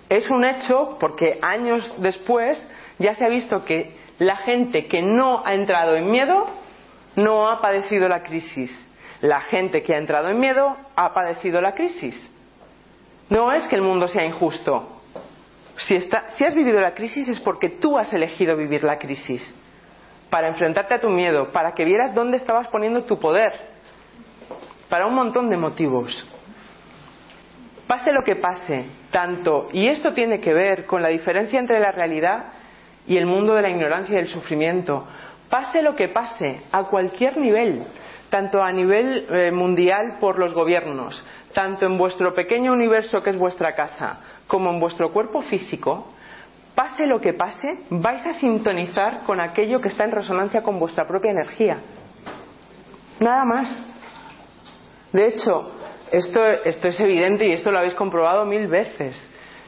es 0.09 0.31
un 0.31 0.45
hecho 0.45 0.97
porque 1.01 1.39
años 1.43 1.95
después 1.99 2.63
ya 2.99 3.15
se 3.15 3.25
ha 3.25 3.29
visto 3.29 3.65
que 3.65 3.97
la 4.19 4.37
gente 4.37 4.87
que 4.87 5.03
no 5.03 5.43
ha 5.45 5.55
entrado 5.55 5.97
en 5.97 6.11
miedo 6.11 6.47
no 7.17 7.51
ha 7.51 7.61
padecido 7.61 8.09
la 8.09 8.23
crisis 8.23 8.71
la 9.21 9.41
gente 9.41 9.83
que 9.83 9.95
ha 9.95 9.99
entrado 9.99 10.29
en 10.29 10.39
miedo 10.39 10.77
ha 10.95 11.13
padecido 11.15 11.61
la 11.61 11.75
crisis. 11.75 12.15
No 13.29 13.53
es 13.53 13.67
que 13.69 13.77
el 13.77 13.83
mundo 13.83 14.09
sea 14.09 14.25
injusto. 14.25 14.96
Si, 15.79 15.97
has 16.45 16.55
vivido 16.55 16.81
la 16.81 16.95
crisis 16.95 17.29
es 17.29 17.41
porque 17.41 17.69
tú 17.69 17.99
has 17.99 18.13
elegido 18.13 18.57
vivir 18.57 18.83
la 18.83 18.99
crisis. 18.99 19.43
Para 20.31 20.49
enfrentarte 20.49 20.95
a 20.95 20.99
tu 20.99 21.09
miedo, 21.09 21.53
para 21.53 21.73
que 21.73 21.85
vieras 21.85 22.15
dónde 22.15 22.39
estabas 22.39 22.69
poniendo 22.69 23.05
tu 23.05 23.19
poder. 23.19 23.53
Para 24.89 25.07
un 25.07 25.15
montón 25.15 25.51
de 25.51 25.57
motivos. 25.57 26.27
Pase 27.87 28.11
lo 28.11 28.23
que 28.25 28.37
pase, 28.37 28.85
tanto, 29.13 29.69
y 29.73 29.87
esto 29.87 30.13
tiene 30.13 30.41
que 30.41 30.53
ver 30.53 30.87
con 30.87 31.03
la 31.03 31.09
diferencia 31.09 31.61
entre 31.61 31.79
la 31.79 31.93
realidad 31.93 32.47
y 33.07 33.17
el 33.17 33.27
mundo 33.27 33.55
de 33.55 33.63
la 33.63 33.71
ignorancia 33.71 34.15
y 34.15 34.17
del 34.17 34.29
sufrimiento. 34.29 35.07
Pase 35.49 35.83
lo 35.83 35.95
que 35.95 36.09
pase, 36.09 36.63
a 36.73 36.85
cualquier 36.85 37.37
nivel, 37.37 37.85
tanto 38.29 38.61
a 38.61 38.73
nivel 38.73 39.27
eh, 39.31 39.53
mundial 39.53 40.17
por 40.19 40.39
los 40.39 40.53
gobiernos, 40.53 41.25
tanto 41.55 41.87
en 41.87 41.97
vuestro 41.97 42.35
pequeño 42.35 42.73
universo 42.73 43.23
que 43.23 43.31
es 43.31 43.39
vuestra 43.39 43.77
casa, 43.77 44.36
como 44.47 44.71
en 44.71 44.81
vuestro 44.81 45.13
cuerpo 45.13 45.43
físico, 45.43 46.07
pase 46.75 47.07
lo 47.07 47.21
que 47.21 47.33
pase, 47.33 47.67
vais 47.91 48.25
a 48.27 48.35
sintonizar 48.35 49.25
con 49.25 49.41
aquello 49.41 49.81
que 49.81 49.89
está 49.89 50.05
en 50.05 50.13
resonancia 50.13 50.63
con 50.63 50.79
vuestra 50.79 51.07
propia 51.07 51.33
energía. 51.33 51.79
Nada 53.19 53.45
más. 53.45 53.87
De 55.13 55.27
hecho, 55.27 55.71
esto, 56.13 56.45
esto 56.45 56.89
es 56.89 57.01
evidente 57.01 57.47
y 57.47 57.53
esto 57.53 57.71
lo 57.71 57.79
habéis 57.79 57.95
comprobado 57.95 58.45
mil 58.45 58.67
veces. 58.69 59.17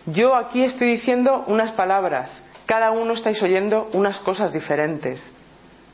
Yo 0.06 0.36
aquí 0.36 0.62
estoy 0.62 0.92
diciendo 0.92 1.44
unas 1.46 1.72
palabras, 1.72 2.30
cada 2.66 2.90
uno 2.90 3.14
estáis 3.14 3.42
oyendo 3.42 3.88
unas 3.94 4.18
cosas 4.20 4.52
diferentes. 4.52 5.22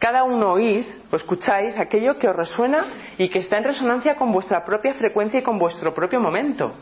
Cada 0.00 0.24
uno 0.24 0.52
oís 0.52 0.86
o 1.10 1.16
escucháis 1.16 1.78
aquello 1.78 2.18
que 2.18 2.28
os 2.28 2.36
resuena 2.36 2.84
y 3.16 3.28
que 3.28 3.38
está 3.38 3.58
en 3.58 3.64
resonancia 3.64 4.16
con 4.16 4.32
vuestra 4.32 4.64
propia 4.64 4.94
frecuencia 4.94 5.40
y 5.40 5.42
con 5.42 5.56
vuestro 5.56 5.94
propio 5.94 6.20
momento. 6.20 6.74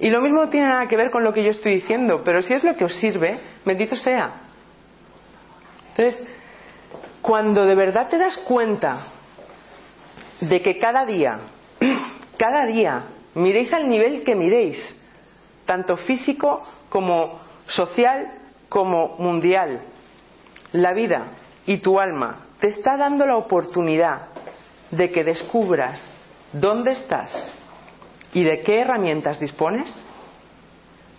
Y 0.00 0.10
lo 0.10 0.20
mismo 0.20 0.42
no 0.42 0.48
tiene 0.48 0.68
nada 0.68 0.86
que 0.88 0.96
ver 0.96 1.10
con 1.10 1.22
lo 1.22 1.32
que 1.32 1.42
yo 1.42 1.50
estoy 1.50 1.76
diciendo, 1.76 2.22
pero 2.24 2.42
si 2.42 2.52
es 2.52 2.64
lo 2.64 2.76
que 2.76 2.84
os 2.84 2.94
sirve, 2.94 3.38
bendito 3.64 3.94
sea. 3.94 4.34
Entonces, 5.90 6.26
cuando 7.22 7.64
de 7.64 7.74
verdad 7.74 8.08
te 8.08 8.18
das 8.18 8.36
cuenta 8.38 9.06
de 10.40 10.60
que 10.60 10.78
cada 10.78 11.04
día, 11.04 11.38
cada 12.38 12.66
día, 12.66 13.04
miréis 13.34 13.72
al 13.72 13.88
nivel 13.88 14.24
que 14.24 14.34
miréis, 14.34 14.78
tanto 15.64 15.96
físico 15.96 16.64
como 16.88 17.40
social 17.66 18.32
como 18.68 19.16
mundial, 19.18 19.80
la 20.72 20.92
vida 20.92 21.28
y 21.66 21.78
tu 21.78 22.00
alma 22.00 22.46
te 22.58 22.68
está 22.68 22.96
dando 22.96 23.26
la 23.26 23.36
oportunidad 23.36 24.28
de 24.90 25.10
que 25.10 25.24
descubras 25.24 26.00
dónde 26.52 26.92
estás 26.92 27.30
y 28.34 28.44
de 28.44 28.60
qué 28.60 28.80
herramientas 28.80 29.40
dispones, 29.40 29.86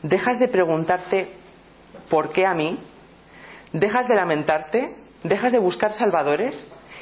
dejas 0.03 0.37
de 0.39 0.47
preguntarte 0.47 1.31
¿por 2.09 2.31
qué 2.31 2.45
a 2.45 2.53
mí? 2.53 2.77
Dejas 3.73 4.07
de 4.07 4.15
lamentarte 4.15 4.95
dejas 5.27 5.51
de 5.51 5.59
buscar 5.59 5.91
salvadores 5.93 6.55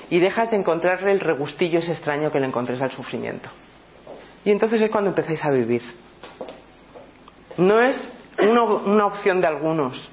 y 0.10 0.20
dejas 0.20 0.50
de 0.52 0.58
encontrarle 0.58 1.12
el 1.12 1.20
regustillo 1.20 1.80
ese 1.80 1.94
extraño 1.94 2.32
que 2.32 2.40
le 2.40 2.48
encontres 2.48 2.82
al 2.82 2.92
sufrimiento. 2.92 3.50
Y 4.46 4.52
entonces 4.52 4.82
es 4.82 4.92
cuando 4.92 5.10
empezáis 5.10 5.44
a 5.44 5.52
vivir. 5.52 5.82
No 7.58 7.82
es 7.82 7.96
una, 8.40 8.64
una 8.64 9.06
opción 9.06 9.42
de 9.42 9.48
algunos, 9.48 10.10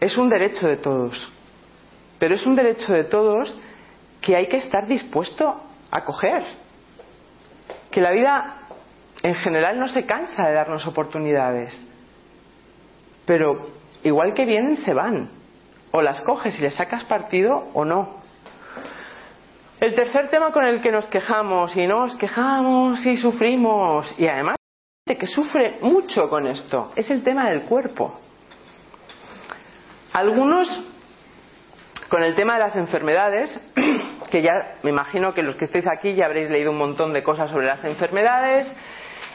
es 0.00 0.16
un 0.16 0.28
derecho 0.28 0.66
de 0.66 0.76
todos. 0.76 1.30
Pero 2.18 2.34
es 2.34 2.46
un 2.46 2.54
derecho 2.54 2.92
de 2.92 3.04
todos 3.04 3.58
que 4.20 4.36
hay 4.36 4.46
que 4.48 4.58
estar 4.58 4.86
dispuesto 4.86 5.60
a 5.90 6.04
coger. 6.04 6.42
Que 7.90 8.00
la 8.00 8.12
vida 8.12 8.61
en 9.22 9.34
general 9.36 9.78
no 9.78 9.86
se 9.88 10.04
cansa 10.04 10.44
de 10.44 10.54
darnos 10.54 10.86
oportunidades. 10.86 11.72
Pero 13.24 13.50
igual 14.02 14.34
que 14.34 14.44
vienen, 14.44 14.76
se 14.78 14.94
van. 14.94 15.30
O 15.92 16.02
las 16.02 16.22
coges 16.22 16.58
y 16.58 16.62
le 16.62 16.70
sacas 16.70 17.04
partido 17.04 17.52
o 17.74 17.84
no. 17.84 18.22
El 19.80 19.94
tercer 19.94 20.28
tema 20.28 20.52
con 20.52 20.64
el 20.64 20.80
que 20.80 20.90
nos 20.90 21.06
quejamos 21.06 21.76
y 21.76 21.86
nos 21.86 22.14
quejamos 22.16 23.04
y 23.04 23.16
sufrimos 23.16 24.14
y 24.18 24.26
además 24.26 24.56
que 25.04 25.26
sufre 25.26 25.78
mucho 25.82 26.28
con 26.28 26.46
esto 26.46 26.92
es 26.96 27.10
el 27.10 27.22
tema 27.22 27.50
del 27.50 27.62
cuerpo. 27.62 28.18
Algunos 30.12 30.68
con 32.08 32.22
el 32.22 32.34
tema 32.34 32.54
de 32.54 32.60
las 32.60 32.76
enfermedades, 32.76 33.50
que 34.30 34.42
ya 34.42 34.52
me 34.82 34.90
imagino 34.90 35.34
que 35.34 35.42
los 35.42 35.56
que 35.56 35.64
estéis 35.64 35.86
aquí 35.88 36.14
ya 36.14 36.26
habréis 36.26 36.50
leído 36.50 36.70
un 36.70 36.78
montón 36.78 37.12
de 37.12 37.22
cosas 37.22 37.50
sobre 37.50 37.66
las 37.66 37.84
enfermedades 37.84 38.72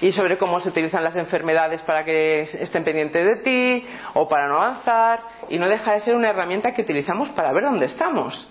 y 0.02 0.12
sobre 0.12 0.38
cómo 0.38 0.60
se 0.60 0.70
utilizan 0.70 1.04
las 1.04 1.16
enfermedades 1.16 1.82
para 1.82 2.04
que 2.04 2.42
estén 2.42 2.84
pendientes 2.84 3.26
de 3.26 3.44
ti 3.44 3.88
o 4.14 4.28
para 4.28 4.48
no 4.48 4.62
avanzar 4.62 5.22
y 5.50 5.58
no 5.58 5.68
deja 5.68 5.94
de 5.94 6.02
ser 6.02 6.16
una 6.16 6.30
herramienta 6.30 6.72
que 6.72 6.82
utilizamos 6.82 7.30
para 7.30 7.52
ver 7.54 7.64
dónde 7.64 7.88
estamos. 7.88 8.48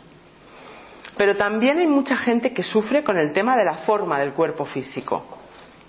Pero 1.17 1.37
también 1.37 1.79
hay 1.79 1.87
mucha 1.87 2.17
gente 2.17 2.53
que 2.53 2.63
sufre 2.63 3.03
con 3.03 3.19
el 3.19 3.33
tema 3.33 3.57
de 3.57 3.65
la 3.65 3.79
forma 3.79 4.19
del 4.19 4.35
cuerpo 4.35 4.65
físico, 4.67 5.25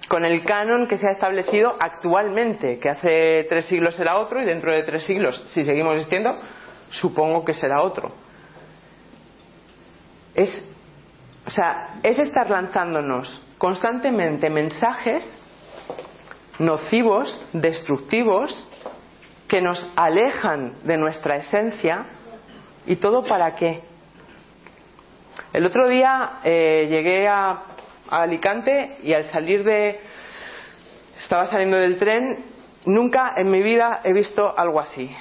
con 0.07 0.23
el 0.23 0.43
canon 0.45 0.87
que 0.87 0.97
se 0.97 1.07
ha 1.07 1.11
establecido 1.11 1.75
actualmente, 1.79 2.79
que 2.79 2.89
hace 2.89 3.45
tres 3.49 3.65
siglos 3.65 3.99
era 3.99 4.17
otro 4.17 4.41
y 4.41 4.45
dentro 4.45 4.71
de 4.71 4.83
tres 4.83 5.03
siglos, 5.03 5.43
si 5.49 5.65
seguimos 5.65 5.95
existiendo, 5.95 6.33
supongo 6.89 7.43
que 7.43 7.53
será 7.53 7.81
otro 7.81 8.27
es, 10.37 10.63
o 11.47 11.49
sea, 11.49 11.99
es 12.03 12.19
estar 12.19 12.49
lanzándonos 12.49 13.41
constantemente 13.57 14.51
mensajes 14.51 15.27
nocivos, 16.59 17.45
destructivos, 17.53 18.67
que 19.47 19.61
nos 19.61 19.91
alejan 19.95 20.73
de 20.83 20.97
nuestra 20.97 21.37
esencia 21.37 22.05
y 22.85 22.97
todo 22.97 23.23
para 23.23 23.55
qué. 23.55 23.81
El 25.53 25.65
otro 25.65 25.87
día 25.87 26.39
eh, 26.43 26.87
llegué 26.89 27.27
a, 27.27 27.63
Alicante 28.09 28.99
y 29.03 29.11
al 29.11 29.25
salir 29.31 29.65
de... 29.65 29.99
estaba 31.19 31.45
saliendo 31.47 31.75
del 31.75 31.99
tren, 31.99 32.45
nunca 32.85 33.33
en 33.35 33.51
mi 33.51 33.61
vida 33.61 33.99
he 34.05 34.13
visto 34.13 34.57
algo 34.57 34.79
así. 34.79 35.13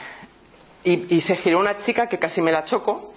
Y, 0.85 1.16
y 1.16 1.20
se 1.20 1.35
giró 1.35 1.59
una 1.59 1.79
chica 1.79 2.07
que 2.07 2.18
casi 2.18 2.40
me 2.40 2.53
la 2.53 2.64
choco 2.64 3.12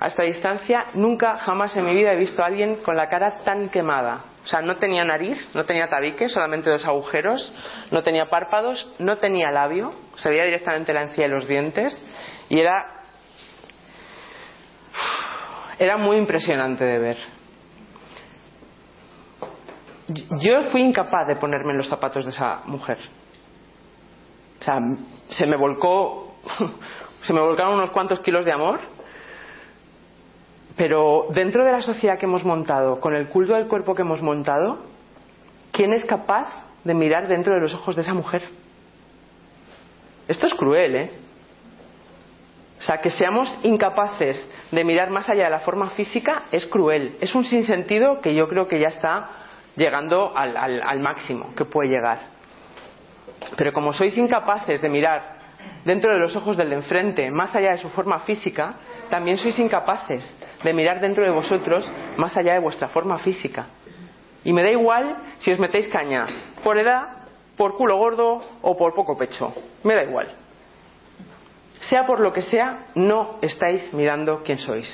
a 0.00 0.08
esta 0.08 0.24
distancia, 0.24 0.86
nunca 0.94 1.38
jamás 1.38 1.76
en 1.76 1.84
mi 1.84 1.94
vida 1.94 2.12
he 2.12 2.16
visto 2.16 2.42
a 2.42 2.46
alguien 2.46 2.76
con 2.76 2.96
la 2.96 3.06
cara 3.06 3.40
tan 3.44 3.68
quemada. 3.68 4.24
O 4.48 4.50
sea, 4.50 4.62
no 4.62 4.76
tenía 4.76 5.04
nariz, 5.04 5.46
no 5.52 5.66
tenía 5.66 5.90
tabique, 5.90 6.26
solamente 6.30 6.70
dos 6.70 6.86
agujeros, 6.86 7.52
no 7.90 8.02
tenía 8.02 8.24
párpados, 8.24 8.94
no 8.98 9.18
tenía 9.18 9.50
labio, 9.50 9.94
se 10.16 10.30
veía 10.30 10.44
directamente 10.44 10.94
la 10.94 11.02
encía 11.02 11.28
de 11.28 11.34
los 11.34 11.46
dientes 11.46 11.94
y 12.48 12.58
era 12.58 12.94
era 15.78 15.98
muy 15.98 16.16
impresionante 16.16 16.82
de 16.82 16.98
ver. 16.98 17.18
Yo 20.40 20.62
fui 20.70 20.80
incapaz 20.80 21.26
de 21.26 21.36
ponerme 21.36 21.72
en 21.72 21.76
los 21.76 21.88
zapatos 21.88 22.24
de 22.24 22.30
esa 22.30 22.62
mujer. 22.64 22.96
O 24.62 24.64
sea, 24.64 24.78
se 25.28 25.44
me 25.44 25.58
volcó, 25.58 26.36
se 27.26 27.34
me 27.34 27.42
volcaron 27.42 27.74
unos 27.74 27.90
cuantos 27.90 28.20
kilos 28.20 28.46
de 28.46 28.52
amor 28.52 28.80
pero 30.78 31.26
dentro 31.30 31.64
de 31.64 31.72
la 31.72 31.82
sociedad 31.82 32.18
que 32.18 32.26
hemos 32.26 32.44
montado, 32.44 33.00
con 33.00 33.12
el 33.12 33.26
culto 33.26 33.54
del 33.54 33.66
cuerpo 33.66 33.96
que 33.96 34.02
hemos 34.02 34.22
montado, 34.22 34.78
¿quién 35.72 35.92
es 35.92 36.04
capaz 36.04 36.46
de 36.84 36.94
mirar 36.94 37.26
dentro 37.26 37.52
de 37.52 37.60
los 37.60 37.74
ojos 37.74 37.96
de 37.96 38.02
esa 38.02 38.14
mujer? 38.14 38.42
Esto 40.28 40.46
es 40.46 40.54
cruel, 40.54 40.94
¿eh? 40.94 41.10
O 42.78 42.82
sea, 42.82 42.98
que 42.98 43.10
seamos 43.10 43.52
incapaces 43.64 44.40
de 44.70 44.84
mirar 44.84 45.10
más 45.10 45.28
allá 45.28 45.44
de 45.44 45.50
la 45.50 45.58
forma 45.58 45.90
física 45.90 46.44
es 46.52 46.64
cruel. 46.66 47.16
Es 47.20 47.34
un 47.34 47.44
sinsentido 47.44 48.20
que 48.20 48.32
yo 48.32 48.48
creo 48.48 48.68
que 48.68 48.78
ya 48.78 48.86
está 48.86 49.30
llegando 49.74 50.32
al, 50.36 50.56
al 50.56 51.00
máximo 51.00 51.56
que 51.56 51.64
puede 51.64 51.88
llegar. 51.88 52.20
Pero 53.56 53.72
como 53.72 53.92
sois 53.92 54.16
incapaces 54.16 54.80
de 54.80 54.88
mirar 54.88 55.38
dentro 55.84 56.14
de 56.14 56.20
los 56.20 56.36
ojos 56.36 56.56
del 56.56 56.70
de 56.70 56.76
enfrente, 56.76 57.28
más 57.32 57.52
allá 57.56 57.72
de 57.72 57.78
su 57.78 57.88
forma 57.88 58.20
física, 58.20 58.74
también 59.10 59.38
sois 59.38 59.58
incapaces 59.58 60.38
de 60.62 60.72
mirar 60.72 61.00
dentro 61.00 61.24
de 61.24 61.30
vosotros 61.30 61.90
más 62.16 62.36
allá 62.36 62.54
de 62.54 62.60
vuestra 62.60 62.88
forma 62.88 63.18
física. 63.18 63.66
Y 64.44 64.52
me 64.52 64.62
da 64.62 64.70
igual 64.70 65.16
si 65.38 65.52
os 65.52 65.58
metéis 65.58 65.88
caña 65.88 66.26
por 66.62 66.78
edad, 66.78 67.28
por 67.56 67.76
culo 67.76 67.96
gordo 67.96 68.42
o 68.62 68.76
por 68.76 68.94
poco 68.94 69.16
pecho. 69.16 69.52
Me 69.84 69.94
da 69.94 70.04
igual. 70.04 70.28
Sea 71.88 72.06
por 72.06 72.20
lo 72.20 72.32
que 72.32 72.42
sea, 72.42 72.86
no 72.94 73.38
estáis 73.42 73.92
mirando 73.92 74.42
quién 74.44 74.58
sois. 74.58 74.88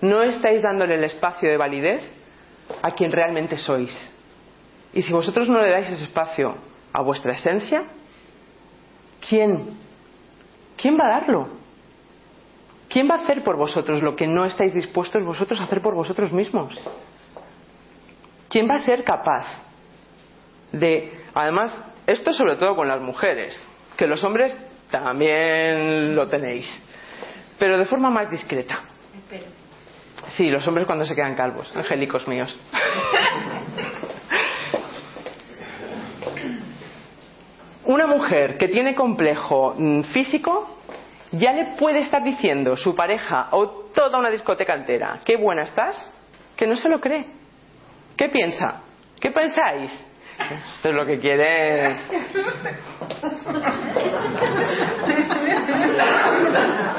No 0.00 0.22
estáis 0.22 0.62
dándole 0.62 0.94
el 0.96 1.04
espacio 1.04 1.48
de 1.48 1.56
validez 1.56 2.02
a 2.82 2.90
quien 2.90 3.10
realmente 3.10 3.56
sois. 3.56 3.94
Y 4.92 5.02
si 5.02 5.12
vosotros 5.12 5.48
no 5.48 5.60
le 5.60 5.70
dais 5.70 5.90
ese 5.90 6.04
espacio 6.04 6.54
a 6.92 7.02
vuestra 7.02 7.32
esencia, 7.32 7.84
¿quién? 9.28 9.76
¿Quién 10.76 10.96
va 10.96 11.06
a 11.06 11.20
darlo? 11.20 11.63
¿Quién 12.94 13.10
va 13.10 13.16
a 13.16 13.24
hacer 13.24 13.42
por 13.42 13.56
vosotros 13.56 14.02
lo 14.04 14.14
que 14.14 14.28
no 14.28 14.44
estáis 14.44 14.72
dispuestos 14.72 15.24
vosotros 15.24 15.58
a 15.58 15.64
hacer 15.64 15.82
por 15.82 15.96
vosotros 15.96 16.32
mismos? 16.32 16.80
¿Quién 18.48 18.70
va 18.70 18.76
a 18.76 18.84
ser 18.84 19.02
capaz 19.02 19.44
de, 20.70 21.12
además, 21.34 21.76
esto 22.06 22.32
sobre 22.32 22.54
todo 22.54 22.76
con 22.76 22.86
las 22.86 23.00
mujeres, 23.00 23.60
que 23.96 24.06
los 24.06 24.22
hombres 24.22 24.56
también 24.92 26.14
lo 26.14 26.28
tenéis, 26.28 26.70
pero 27.58 27.76
de 27.76 27.86
forma 27.86 28.10
más 28.10 28.30
discreta? 28.30 28.82
Sí, 30.36 30.48
los 30.48 30.64
hombres 30.68 30.86
cuando 30.86 31.04
se 31.04 31.16
quedan 31.16 31.34
calvos, 31.34 31.74
angélicos 31.74 32.28
míos. 32.28 32.56
Una 37.86 38.06
mujer 38.06 38.56
que 38.56 38.68
tiene 38.68 38.94
complejo 38.94 39.74
mm, 39.76 40.02
físico 40.02 40.83
ya 41.38 41.52
le 41.52 41.76
puede 41.78 42.00
estar 42.00 42.22
diciendo 42.22 42.76
su 42.76 42.94
pareja 42.94 43.48
o 43.52 43.68
toda 43.94 44.18
una 44.18 44.30
discoteca 44.30 44.74
entera, 44.74 45.20
qué 45.24 45.36
buena 45.36 45.62
estás, 45.62 46.12
que 46.56 46.66
no 46.66 46.76
se 46.76 46.88
lo 46.88 47.00
cree. 47.00 47.26
¿Qué 48.16 48.28
piensa? 48.28 48.82
¿Qué 49.20 49.30
pensáis? 49.30 49.92
Esto 50.38 50.88
es 50.88 50.94
lo 50.94 51.06
que 51.06 51.18
quiere. 51.18 51.96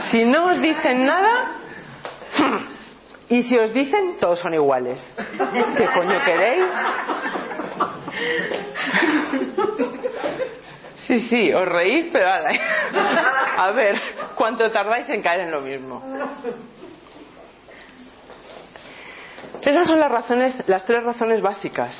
Si 0.10 0.24
no 0.24 0.46
os 0.46 0.62
dicen 0.62 1.06
nada, 1.06 1.52
y 3.30 3.44
si 3.44 3.58
os 3.58 3.74
dicen, 3.74 4.16
todos 4.20 4.40
son 4.40 4.54
iguales. 4.54 5.02
¿Qué 5.78 5.88
coño 5.94 6.18
queréis? 6.26 6.66
Sí, 11.08 11.20
sí, 11.30 11.54
os 11.54 11.68
reís, 11.68 12.08
pero 12.12 12.28
a 13.58 13.72
ver, 13.72 14.02
¿cuánto 14.36 14.72
tardáis 14.72 15.08
en 15.10 15.22
caer 15.22 15.42
en 15.42 15.52
lo 15.52 15.62
mismo? 15.62 16.02
Esas 19.62 19.88
son 19.88 20.00
las 20.00 20.12
razones, 20.12 20.68
las 20.68 20.86
tres 20.86 21.04
razones 21.04 21.42
básicas 21.42 21.96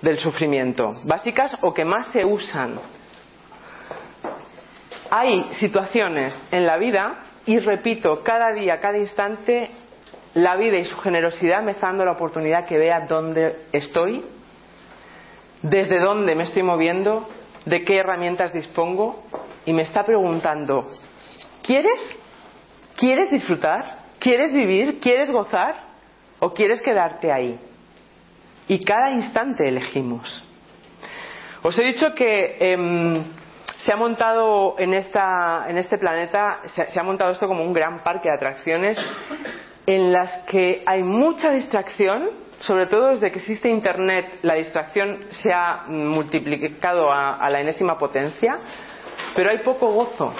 del 0.00 0.18
sufrimiento, 0.18 0.94
básicas 1.04 1.56
o 1.62 1.72
que 1.72 1.84
más 1.84 2.08
se 2.08 2.24
usan. 2.24 2.78
Hay 5.10 5.42
situaciones 5.54 6.38
en 6.50 6.66
la 6.66 6.78
vida, 6.78 7.24
y 7.44 7.58
repito, 7.58 8.22
cada 8.22 8.52
día, 8.54 8.80
cada 8.80 8.98
instante, 8.98 9.70
la 10.34 10.56
vida 10.56 10.78
y 10.78 10.84
su 10.86 10.96
generosidad 10.98 11.62
me 11.62 11.72
está 11.72 11.88
dando 11.88 12.04
la 12.04 12.12
oportunidad 12.12 12.66
que 12.66 12.78
vea 12.78 13.06
dónde 13.06 13.66
estoy, 13.72 14.24
desde 15.60 16.00
dónde 16.00 16.34
me 16.34 16.44
estoy 16.44 16.62
moviendo, 16.62 17.26
de 17.64 17.84
qué 17.84 17.98
herramientas 17.98 18.52
dispongo 18.52 19.22
y 19.64 19.72
me 19.72 19.82
está 19.82 20.02
preguntando, 20.04 20.88
¿quieres? 21.62 22.00
¿Quieres 22.96 23.30
disfrutar? 23.30 23.98
¿Quieres 24.18 24.52
vivir? 24.52 25.00
¿Quieres 25.00 25.30
gozar? 25.30 25.76
¿O 26.40 26.52
quieres 26.52 26.80
quedarte 26.82 27.32
ahí? 27.32 27.58
Y 28.68 28.84
cada 28.84 29.10
instante 29.12 29.68
elegimos. 29.68 30.44
Os 31.62 31.78
he 31.78 31.84
dicho 31.84 32.12
que 32.14 32.56
em, 32.58 33.24
se 33.84 33.92
ha 33.92 33.96
montado 33.96 34.74
en, 34.78 34.94
esta, 34.94 35.66
en 35.68 35.78
este 35.78 35.98
planeta, 35.98 36.60
se, 36.74 36.90
se 36.90 36.98
ha 37.00 37.02
montado 37.02 37.30
esto 37.30 37.46
como 37.46 37.64
un 37.64 37.72
gran 37.72 38.00
parque 38.00 38.28
de 38.28 38.34
atracciones 38.34 38.98
en 39.86 40.12
las 40.12 40.44
que 40.46 40.82
hay 40.86 41.02
mucha 41.02 41.50
distracción, 41.50 42.30
sobre 42.62 42.86
todo 42.86 43.08
desde 43.08 43.32
que 43.32 43.38
existe 43.38 43.68
Internet, 43.68 44.38
la 44.42 44.54
distracción 44.54 45.18
se 45.30 45.52
ha 45.52 45.84
multiplicado 45.88 47.12
a, 47.12 47.48
la 47.50 47.60
enésima 47.60 47.98
potencia, 47.98 48.58
pero 49.34 49.50
hay 49.50 49.58
poco 49.58 49.92
gozo. 49.92 50.32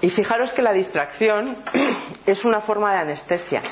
Y 0.00 0.08
fijaros 0.10 0.52
que 0.52 0.62
la 0.62 0.72
distracción 0.72 1.58
es 2.26 2.44
una 2.46 2.62
forma 2.62 2.94
de 2.94 3.00
anestesia. 3.00 3.62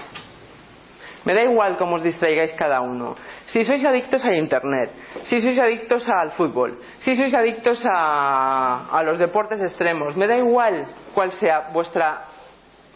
Me 1.25 1.35
da 1.35 1.43
igual 1.45 1.79
cómo 1.79 1.97
os 1.97 2.03
distraigáis 2.03 2.53
cada 2.53 2.83
uno. 2.83 3.17
Si 3.47 3.65
sois 3.65 3.85
adictos 3.87 4.25
a 4.25 4.35
Internet, 4.35 4.91
si 5.25 5.41
sois 5.41 5.59
adictos 5.59 6.07
al 6.11 6.33
fútbol, 6.33 6.77
si 7.01 7.17
sois 7.17 7.35
adictos 7.35 7.83
a, 7.91 8.89
a 8.93 9.03
los 9.03 9.19
deportes 9.19 9.63
extremos, 9.63 10.15
me 10.15 10.27
da 10.27 10.37
igual 10.37 10.87
cuál 11.15 11.33
sea 11.33 11.71
vuestra, 11.73 12.25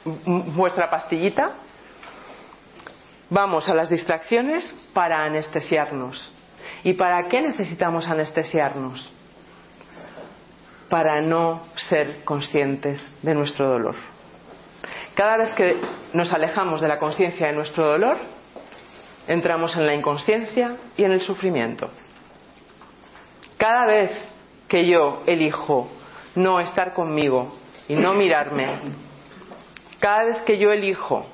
vuestra 0.05 0.91
pastillita, 0.91 1.57
vamos 3.33 3.67
a 3.69 3.75
las 3.75 3.89
distracciones 3.89 4.65
para 4.93 5.25
anestesiarnos. 5.25 6.33
¿Y 6.85 6.95
para 6.95 7.29
qué 7.29 7.41
necesitamos 7.41 8.07
anestesiarnos? 8.07 9.11
Para 10.91 11.23
no 11.23 11.63
ser 11.75 12.25
conscientes 12.25 13.01
de 13.23 13.35
nuestro 13.35 13.69
dolor. 13.69 13.95
Cada 15.15 15.39
vez 15.39 15.55
que 15.55 15.77
nos 16.13 16.33
alejamos 16.33 16.81
de 16.81 16.89
la 16.89 16.99
conciencia 16.99 17.47
de 17.47 17.55
nuestro 17.55 17.85
dolor, 17.85 18.19
entramos 19.27 19.77
en 19.77 19.87
la 19.87 19.95
inconsciencia 19.95 20.77
y 20.97 21.05
en 21.05 21.13
el 21.13 21.23
sufrimiento. 21.23 21.91
Cada 23.57 23.87
vez 23.87 24.11
que 24.69 24.87
yo 24.87 25.23
elijo 25.27 25.91
no 26.35 26.61
estar 26.61 26.93
conmigo 26.93 27.55
y 27.89 27.95
no 27.95 28.13
mirarme, 28.13 28.73
cada 30.01 30.25
vez 30.25 30.43
que 30.43 30.59
yo 30.59 30.71
elijo 30.71 31.27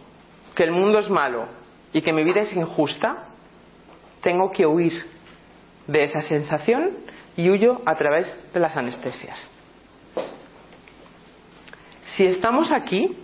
que 0.55 0.65
el 0.65 0.73
mundo 0.73 0.99
es 0.99 1.09
malo 1.09 1.58
y 1.99 2.03
que 2.03 2.13
mi 2.13 2.23
vida 2.23 2.43
es 2.43 2.55
injusta, 2.55 3.25
tengo 4.23 4.53
que 4.53 4.65
huir 4.65 4.93
de 5.89 6.03
esa 6.05 6.23
sensación 6.23 6.91
y 7.37 7.51
huyo 7.51 7.81
a 7.85 7.97
través 7.97 8.53
de 8.53 8.61
las 8.61 8.77
anestesias. 8.77 9.51
Si 12.15 12.25
estamos 12.25 12.73
aquí 12.73 13.17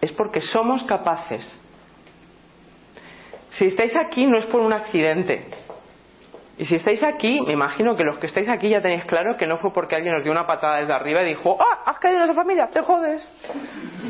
es 0.00 0.12
porque 0.12 0.40
somos 0.40 0.84
capaces 0.84 1.58
si 3.52 3.66
estáis 3.66 3.92
aquí 3.96 4.26
no 4.26 4.38
es 4.38 4.46
por 4.46 4.60
un 4.60 4.72
accidente. 4.72 5.44
Y 6.56 6.64
si 6.64 6.76
estáis 6.76 7.02
aquí, 7.02 7.40
me 7.46 7.52
imagino 7.52 7.94
que 7.96 8.04
los 8.04 8.18
que 8.18 8.26
estáis 8.26 8.48
aquí 8.48 8.68
ya 8.68 8.80
tenéis 8.80 9.04
claro 9.04 9.36
que 9.36 9.46
no 9.46 9.58
fue 9.58 9.72
porque 9.72 9.96
alguien 9.96 10.14
os 10.14 10.22
dio 10.22 10.32
una 10.32 10.46
patada 10.46 10.78
desde 10.78 10.92
arriba 10.92 11.22
y 11.22 11.28
dijo, 11.28 11.56
¡ah! 11.60 11.82
¡Has 11.86 11.98
caído 11.98 12.18
en 12.18 12.24
esa 12.24 12.34
familia! 12.34 12.68
¡Te 12.68 12.80
jodes! 12.80 13.30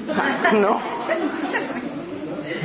no. 0.61 0.81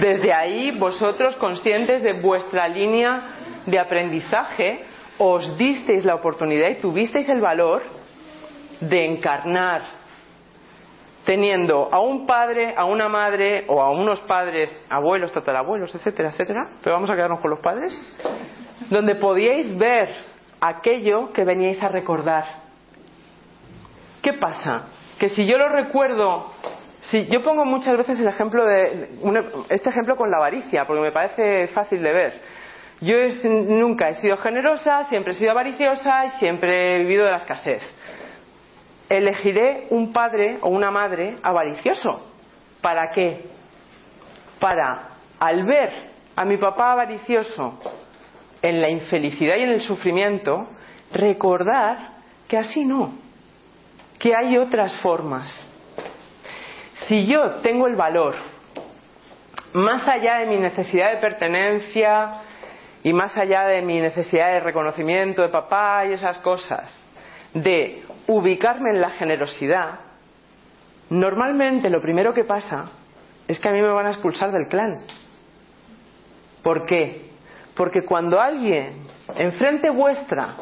Desde 0.02 0.34
ahí, 0.34 0.72
vosotros, 0.78 1.36
conscientes 1.38 2.04
de 2.04 2.14
vuestra 2.14 2.68
línea 2.68 3.24
de 3.66 3.80
aprendizaje, 3.80 4.84
os 5.18 5.58
disteis 5.58 6.06
la 6.06 6.16
oportunidad 6.16 6.70
y 6.70 6.76
tuvisteis 6.76 7.28
el 7.30 7.42
valor 7.42 7.82
de 8.80 9.06
encarnar 9.06 9.98
teniendo 11.26 11.90
a 11.92 12.00
un 12.00 12.26
padre, 12.26 12.74
a 12.78 12.86
una 12.86 13.10
madre 13.10 13.66
o 13.68 13.82
a 13.82 13.92
unos 13.92 14.22
padres, 14.22 14.72
abuelos, 14.90 15.34
tatarabuelos, 15.34 15.94
etcétera, 15.94 16.30
etcétera, 16.30 16.70
pero 16.82 16.96
vamos 16.96 17.10
a 17.10 17.16
quedarnos 17.16 17.42
con 17.42 17.50
los 17.50 17.60
padres, 17.60 18.00
donde 18.90 19.16
podíais 19.16 19.78
ver 19.78 20.10
aquello 20.62 21.34
que 21.34 21.44
veníais 21.44 21.84
a 21.84 21.90
recordar. 21.90 22.46
¿Qué 24.22 24.34
pasa? 24.34 24.88
Que 25.20 25.28
si 25.28 25.46
yo 25.46 25.58
lo 25.58 25.68
recuerdo, 25.68 26.54
si 27.10 27.26
yo 27.28 27.44
pongo 27.44 27.66
muchas 27.66 27.98
veces 27.98 28.20
el 28.20 28.28
ejemplo 28.28 28.66
de 28.66 29.10
este 29.70 29.90
ejemplo 29.90 30.16
con 30.16 30.30
la 30.30 30.38
avaricia, 30.38 30.86
porque 30.86 31.02
me 31.02 31.12
parece 31.12 31.68
fácil 31.68 32.02
de 32.04 32.14
ver. 32.14 32.42
Yo 33.00 33.16
nunca 33.46 34.10
he 34.10 34.16
sido 34.16 34.38
generosa, 34.38 35.04
siempre 35.06 35.34
he 35.34 35.36
sido 35.36 35.52
avariciosa 35.52 36.26
y 36.26 36.30
siempre 36.32 36.96
he 36.96 36.98
vivido 37.00 37.26
de 37.26 37.32
la 37.32 37.38
escasez 37.38 37.84
elegiré 39.10 39.88
un 39.90 40.12
padre 40.12 40.58
o 40.62 40.70
una 40.70 40.92
madre 40.92 41.38
avaricioso. 41.42 42.34
¿Para 42.82 43.12
qué? 43.14 43.46
Para, 44.60 45.10
al 45.40 45.66
ver 45.66 45.94
a 46.36 46.46
mi 46.46 46.58
papá 46.58 46.92
avaricioso 46.92 47.80
en 48.62 48.82
la 48.82 48.90
infelicidad 48.90 49.56
y 49.58 49.64
en 49.64 49.70
el 49.70 49.82
sufrimiento, 49.82 50.68
recordar 51.12 52.18
que 52.48 52.58
así 52.58 52.84
no, 52.84 53.14
que 54.20 54.34
hay 54.36 54.58
otras 54.58 54.96
formas. 55.02 55.67
Si 57.08 57.26
yo 57.26 57.62
tengo 57.62 57.88
el 57.88 57.96
valor, 57.96 58.36
más 59.74 60.06
allá 60.10 60.40
de 60.40 60.46
mi 60.46 60.58
necesidad 60.58 61.14
de 61.14 61.22
pertenencia 61.22 62.42
y 63.02 63.14
más 63.14 63.38
allá 63.38 63.64
de 63.64 63.82
mi 63.82 64.02
necesidad 64.02 64.48
de 64.48 64.60
reconocimiento 64.60 65.42
de 65.42 65.48
papá 65.48 66.06
y 66.06 66.14
esas 66.14 66.38
cosas, 66.40 66.94
de 67.54 68.04
ubicarme 68.28 68.90
en 68.92 69.00
la 69.00 69.12
generosidad, 69.12 70.00
normalmente 71.10 71.90
lo 71.90 72.02
primero 72.02 72.34
que 72.34 72.44
pasa 72.44 72.92
es 73.48 73.58
que 73.58 73.70
a 73.70 73.72
mí 73.72 73.82
me 73.82 73.88
van 73.88 74.08
a 74.08 74.12
expulsar 74.12 74.52
del 74.52 74.68
clan. 74.68 74.96
¿Por 76.62 76.86
qué? 76.86 77.30
Porque 77.74 78.04
cuando 78.04 78.42
alguien 78.42 79.04
enfrente 79.38 79.90
vuestra 79.90 80.56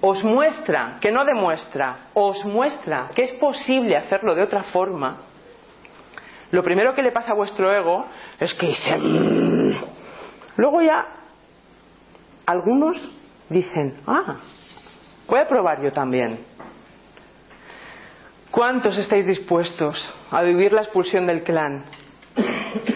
os 0.00 0.24
muestra, 0.24 0.98
que 1.00 1.12
no 1.12 1.24
demuestra, 1.24 2.08
os 2.14 2.44
muestra 2.44 3.10
que 3.14 3.22
es 3.22 3.32
posible 3.32 3.96
hacerlo 3.96 4.34
de 4.34 4.42
otra 4.42 4.64
forma, 4.64 5.20
lo 6.54 6.62
primero 6.62 6.94
que 6.94 7.02
le 7.02 7.10
pasa 7.10 7.32
a 7.32 7.34
vuestro 7.34 7.74
ego 7.74 8.06
es 8.38 8.54
que 8.54 8.66
dice, 8.68 8.96
mm". 8.96 9.74
luego 10.56 10.82
ya 10.82 11.04
algunos 12.46 12.96
dicen, 13.48 13.96
ah, 14.06 14.36
voy 15.26 15.40
a 15.40 15.48
probar 15.48 15.82
yo 15.82 15.92
también. 15.92 16.38
¿Cuántos 18.52 18.96
estáis 18.98 19.26
dispuestos 19.26 20.14
a 20.30 20.42
vivir 20.42 20.72
la 20.72 20.82
expulsión 20.82 21.26
del 21.26 21.42
clan? 21.42 21.86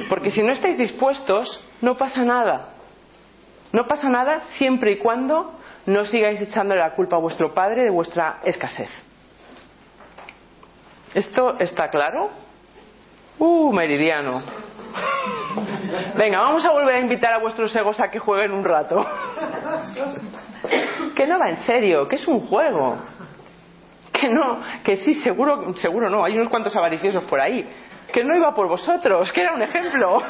Porque 0.09 0.31
si 0.31 0.41
no 0.41 0.53
estáis 0.53 0.79
dispuestos, 0.79 1.61
no 1.83 1.97
pasa 1.97 2.25
nada. 2.25 2.75
No 3.73 3.89
pasa 3.89 4.09
nada 4.09 4.41
siempre 4.57 4.93
y 4.93 4.99
cuando 4.99 5.59
no 5.87 6.05
sigáis 6.07 6.41
echándole 6.41 6.81
la 6.81 6.95
culpa 6.95 7.17
a 7.17 7.21
vuestro 7.21 7.53
padre 7.55 7.83
de 7.83 7.91
vuestra 7.91 8.39
escasez. 8.45 8.89
¿Esto 11.13 11.59
está 11.59 11.89
claro? 11.89 12.31
Uh, 13.39 13.73
meridiano. 13.73 14.43
Venga, 16.17 16.41
vamos 16.41 16.65
a 16.65 16.73
volver 16.73 16.97
a 16.97 17.01
invitar 17.01 17.33
a 17.33 17.39
vuestros 17.39 17.75
egos 17.77 17.99
a 18.01 18.11
que 18.11 18.19
jueguen 18.19 18.53
un 18.53 18.65
rato. 18.65 19.07
que 21.15 21.27
no 21.27 21.39
va 21.39 21.51
en 21.51 21.59
serio, 21.59 22.09
que 22.09 22.17
es 22.17 22.27
un 22.27 22.47
juego 22.47 22.99
que 24.13 24.29
no, 24.29 24.61
que 24.83 24.97
sí, 24.97 25.15
seguro, 25.15 25.75
seguro 25.77 26.11
no, 26.11 26.25
hay 26.25 26.35
unos 26.35 26.49
cuantos 26.49 26.77
avariciosos 26.77 27.25
por 27.25 27.41
ahí, 27.41 27.65
que 28.13 28.25
no 28.25 28.37
iba 28.37 28.53
por 28.53 28.67
vosotros, 28.67 29.31
que 29.33 29.43
era 29.43 29.55
un 29.55 29.63
ejemplo. 29.63 30.21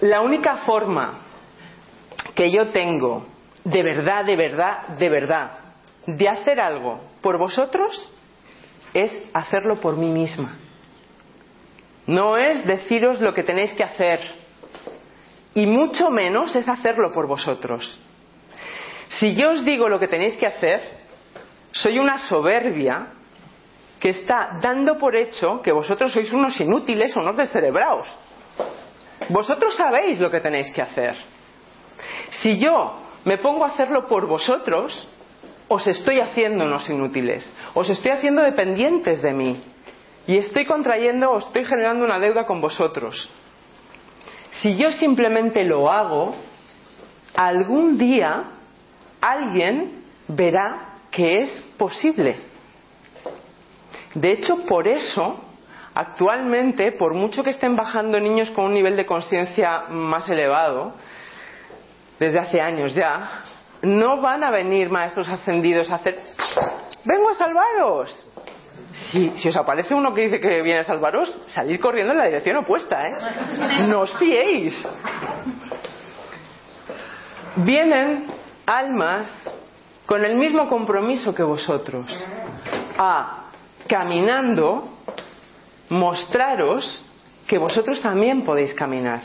La 0.00 0.20
única 0.22 0.56
forma 0.58 1.18
que 2.34 2.50
yo 2.50 2.68
tengo 2.68 3.26
de 3.64 3.82
verdad, 3.82 4.24
de 4.24 4.36
verdad, 4.36 4.88
de 4.98 5.08
verdad, 5.08 5.50
de 6.06 6.28
hacer 6.28 6.60
algo 6.60 7.00
por 7.20 7.38
vosotros 7.38 8.10
es 8.94 9.12
hacerlo 9.32 9.76
por 9.80 9.96
mí 9.96 10.08
misma. 10.08 10.56
No 12.06 12.36
es 12.36 12.66
deciros 12.66 13.20
lo 13.20 13.32
que 13.32 13.44
tenéis 13.44 13.72
que 13.74 13.84
hacer, 13.84 14.20
y 15.54 15.66
mucho 15.66 16.10
menos 16.10 16.54
es 16.56 16.68
hacerlo 16.68 17.12
por 17.12 17.26
vosotros. 17.26 17.98
Si 19.18 19.34
yo 19.34 19.50
os 19.50 19.64
digo 19.64 19.88
lo 19.88 20.00
que 20.00 20.08
tenéis 20.08 20.36
que 20.36 20.46
hacer, 20.46 20.80
soy 21.72 21.98
una 21.98 22.18
soberbia 22.18 23.08
que 24.00 24.10
está 24.10 24.58
dando 24.60 24.98
por 24.98 25.14
hecho 25.14 25.62
que 25.62 25.70
vosotros 25.70 26.12
sois 26.12 26.32
unos 26.32 26.58
inútiles 26.60 27.16
o 27.16 27.20
unos 27.20 27.36
descerebrados. 27.36 28.08
Vosotros 29.28 29.76
sabéis 29.76 30.18
lo 30.18 30.30
que 30.30 30.40
tenéis 30.40 30.72
que 30.74 30.82
hacer. 30.82 31.14
Si 32.30 32.58
yo 32.58 32.98
me 33.24 33.38
pongo 33.38 33.64
a 33.64 33.68
hacerlo 33.68 34.08
por 34.08 34.26
vosotros, 34.26 35.08
os 35.68 35.86
estoy 35.86 36.20
haciendo 36.20 36.64
unos 36.64 36.88
inútiles, 36.88 37.48
os 37.74 37.88
estoy 37.88 38.12
haciendo 38.12 38.42
dependientes 38.42 39.22
de 39.22 39.32
mí 39.32 39.62
y 40.26 40.36
estoy 40.36 40.66
contrayendo 40.66 41.30
o 41.30 41.38
estoy 41.38 41.64
generando 41.64 42.04
una 42.04 42.18
deuda 42.18 42.46
con 42.46 42.60
vosotros. 42.60 43.30
Si 44.60 44.76
yo 44.76 44.92
simplemente 44.92 45.64
lo 45.64 45.90
hago, 45.90 46.36
algún 47.34 47.98
día 47.98 48.44
alguien 49.20 50.02
verá 50.28 50.96
que 51.10 51.40
es 51.40 51.50
posible. 51.78 52.36
De 54.14 54.30
hecho, 54.30 54.66
por 54.66 54.86
eso, 54.86 55.42
actualmente, 55.94 56.92
por 56.92 57.14
mucho 57.14 57.42
que 57.42 57.50
estén 57.50 57.76
bajando 57.76 58.20
niños 58.20 58.50
con 58.50 58.66
un 58.66 58.74
nivel 58.74 58.96
de 58.96 59.06
conciencia 59.06 59.84
más 59.88 60.28
elevado, 60.28 60.94
desde 62.18 62.38
hace 62.38 62.60
años 62.60 62.94
ya, 62.94 63.42
no 63.82 64.20
van 64.20 64.44
a 64.44 64.50
venir 64.50 64.88
maestros 64.90 65.28
ascendidos 65.28 65.90
a 65.90 65.96
hacer, 65.96 66.18
vengo 67.04 67.30
a 67.30 67.34
salvaros. 67.34 68.28
Si, 69.10 69.48
os 69.48 69.56
aparece 69.56 69.94
uno 69.94 70.14
que 70.14 70.22
dice 70.22 70.40
que 70.40 70.62
viene 70.62 70.80
a 70.80 70.84
salvaros, 70.84 71.44
salid 71.48 71.80
corriendo 71.80 72.12
en 72.12 72.18
la 72.18 72.26
dirección 72.26 72.56
opuesta, 72.56 73.02
¿eh? 73.02 73.86
No 73.88 74.00
os 74.00 74.18
fiéis. 74.18 74.74
Vienen 77.56 78.26
almas 78.66 79.28
con 80.06 80.24
el 80.24 80.36
mismo 80.36 80.68
compromiso 80.68 81.34
que 81.34 81.42
vosotros, 81.42 82.06
a 82.98 83.50
caminando 83.86 84.88
mostraros 85.90 87.04
que 87.46 87.58
vosotros 87.58 88.00
también 88.00 88.42
podéis 88.42 88.72
caminar. 88.74 89.22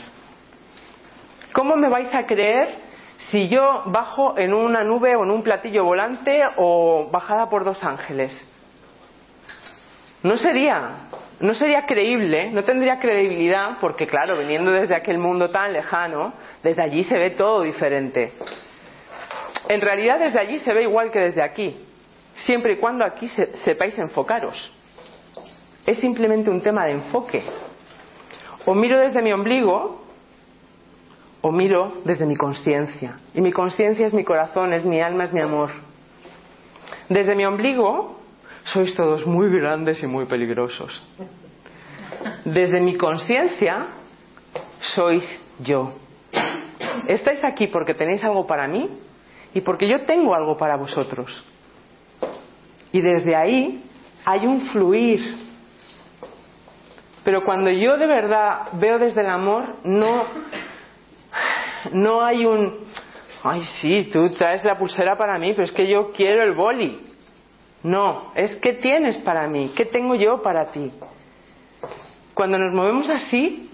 ¿Cómo 1.52 1.76
me 1.76 1.88
vais 1.88 2.12
a 2.12 2.26
creer 2.26 2.87
si 3.30 3.48
yo 3.48 3.82
bajo 3.86 4.38
en 4.38 4.54
una 4.54 4.84
nube 4.84 5.16
o 5.16 5.24
en 5.24 5.30
un 5.30 5.42
platillo 5.42 5.84
volante 5.84 6.40
o 6.56 7.08
bajada 7.10 7.48
por 7.48 7.64
dos 7.64 7.82
ángeles? 7.82 8.32
No 10.22 10.36
sería, 10.36 11.08
no 11.40 11.54
sería 11.54 11.84
creíble, 11.86 12.50
no 12.50 12.64
tendría 12.64 12.98
credibilidad, 12.98 13.78
porque 13.80 14.06
claro, 14.06 14.38
viniendo 14.38 14.70
desde 14.70 14.96
aquel 14.96 15.18
mundo 15.18 15.50
tan 15.50 15.72
lejano, 15.72 16.32
desde 16.62 16.82
allí 16.82 17.04
se 17.04 17.18
ve 17.18 17.30
todo 17.30 17.62
diferente. 17.62 18.32
En 19.68 19.80
realidad 19.80 20.18
desde 20.18 20.40
allí 20.40 20.58
se 20.60 20.72
ve 20.72 20.82
igual 20.82 21.10
que 21.10 21.20
desde 21.20 21.42
aquí, 21.42 21.76
siempre 22.44 22.74
y 22.74 22.76
cuando 22.78 23.04
aquí 23.04 23.28
sepáis 23.28 23.98
enfocaros. 23.98 24.74
Es 25.86 25.98
simplemente 25.98 26.50
un 26.50 26.60
tema 26.60 26.84
de 26.84 26.92
enfoque. 26.92 27.42
O 28.64 28.74
miro 28.74 28.98
desde 28.98 29.22
mi 29.22 29.32
ombligo 29.32 30.07
o 31.40 31.52
miro 31.52 31.92
desde 32.04 32.26
mi 32.26 32.36
conciencia. 32.36 33.20
Y 33.34 33.40
mi 33.40 33.52
conciencia 33.52 34.06
es 34.06 34.14
mi 34.14 34.24
corazón, 34.24 34.72
es 34.72 34.84
mi 34.84 35.00
alma, 35.00 35.24
es 35.24 35.32
mi 35.32 35.40
amor. 35.40 35.70
Desde 37.08 37.34
mi 37.34 37.44
ombligo 37.44 38.18
sois 38.64 38.94
todos 38.94 39.26
muy 39.26 39.48
grandes 39.50 40.02
y 40.02 40.06
muy 40.06 40.26
peligrosos. 40.26 41.02
Desde 42.44 42.80
mi 42.80 42.96
conciencia 42.96 43.86
sois 44.80 45.24
yo. 45.60 45.92
Estáis 47.06 47.44
aquí 47.44 47.68
porque 47.68 47.94
tenéis 47.94 48.22
algo 48.24 48.46
para 48.46 48.66
mí 48.68 48.90
y 49.54 49.60
porque 49.60 49.88
yo 49.88 50.04
tengo 50.04 50.34
algo 50.34 50.56
para 50.56 50.76
vosotros. 50.76 51.44
Y 52.92 53.00
desde 53.00 53.36
ahí 53.36 53.82
hay 54.24 54.46
un 54.46 54.62
fluir. 54.68 55.20
Pero 57.24 57.44
cuando 57.44 57.70
yo 57.70 57.96
de 57.96 58.06
verdad 58.06 58.68
veo 58.74 58.98
desde 58.98 59.20
el 59.20 59.28
amor, 59.28 59.76
no, 59.84 60.24
no 61.92 62.24
hay 62.24 62.44
un, 62.46 62.78
ay 63.42 63.62
sí, 63.80 64.10
tú 64.12 64.30
traes 64.30 64.64
la 64.64 64.76
pulsera 64.76 65.16
para 65.16 65.38
mí, 65.38 65.52
pero 65.52 65.64
es 65.64 65.72
que 65.72 65.86
yo 65.86 66.12
quiero 66.12 66.42
el 66.42 66.54
boli. 66.54 66.98
No, 67.82 68.32
es 68.34 68.56
que 68.56 68.74
tienes 68.74 69.18
para 69.18 69.48
mí, 69.48 69.72
qué 69.76 69.84
tengo 69.84 70.14
yo 70.14 70.42
para 70.42 70.72
ti. 70.72 70.90
Cuando 72.34 72.58
nos 72.58 72.74
movemos 72.74 73.08
así, 73.08 73.70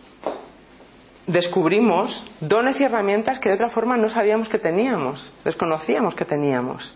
descubrimos 1.26 2.24
dones 2.40 2.78
y 2.80 2.84
herramientas 2.84 3.38
que 3.38 3.48
de 3.48 3.54
otra 3.54 3.70
forma 3.70 3.96
no 3.96 4.08
sabíamos 4.08 4.48
que 4.48 4.58
teníamos, 4.58 5.34
desconocíamos 5.44 6.14
que 6.14 6.24
teníamos. 6.24 6.94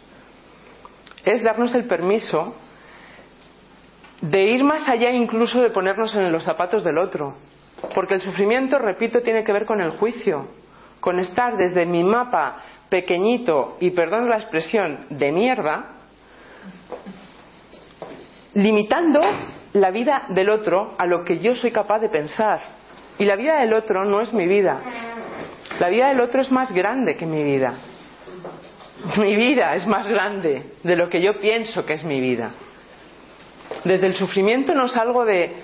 Es 1.24 1.42
darnos 1.42 1.74
el 1.74 1.84
permiso 1.84 2.54
de 4.20 4.42
ir 4.42 4.64
más 4.64 4.88
allá 4.88 5.10
incluso 5.10 5.60
de 5.60 5.70
ponernos 5.70 6.14
en 6.14 6.30
los 6.30 6.44
zapatos 6.44 6.84
del 6.84 6.98
otro. 6.98 7.36
Porque 7.94 8.14
el 8.14 8.20
sufrimiento, 8.20 8.78
repito, 8.78 9.20
tiene 9.20 9.44
que 9.44 9.52
ver 9.52 9.64
con 9.64 9.80
el 9.80 9.90
juicio, 9.90 10.48
con 11.00 11.20
estar 11.20 11.56
desde 11.56 11.86
mi 11.86 12.02
mapa 12.02 12.62
pequeñito 12.88 13.76
y, 13.80 13.90
perdón 13.90 14.28
la 14.28 14.36
expresión, 14.36 15.06
de 15.10 15.32
mierda, 15.32 15.90
limitando 18.54 19.20
la 19.74 19.90
vida 19.90 20.24
del 20.28 20.50
otro 20.50 20.94
a 20.98 21.06
lo 21.06 21.24
que 21.24 21.38
yo 21.38 21.54
soy 21.54 21.70
capaz 21.70 22.00
de 22.00 22.08
pensar. 22.08 22.60
Y 23.18 23.24
la 23.24 23.36
vida 23.36 23.60
del 23.60 23.74
otro 23.74 24.04
no 24.04 24.20
es 24.20 24.32
mi 24.32 24.46
vida. 24.46 24.80
La 25.78 25.88
vida 25.88 26.08
del 26.08 26.20
otro 26.20 26.40
es 26.40 26.50
más 26.50 26.72
grande 26.72 27.16
que 27.16 27.26
mi 27.26 27.44
vida. 27.44 27.74
Mi 29.16 29.36
vida 29.36 29.74
es 29.74 29.86
más 29.86 30.06
grande 30.06 30.62
de 30.82 30.96
lo 30.96 31.08
que 31.08 31.22
yo 31.22 31.38
pienso 31.40 31.84
que 31.86 31.94
es 31.94 32.04
mi 32.04 32.20
vida. 32.20 32.50
Desde 33.84 34.06
el 34.06 34.14
sufrimiento 34.14 34.74
no 34.74 34.88
salgo 34.88 35.24
de 35.24 35.54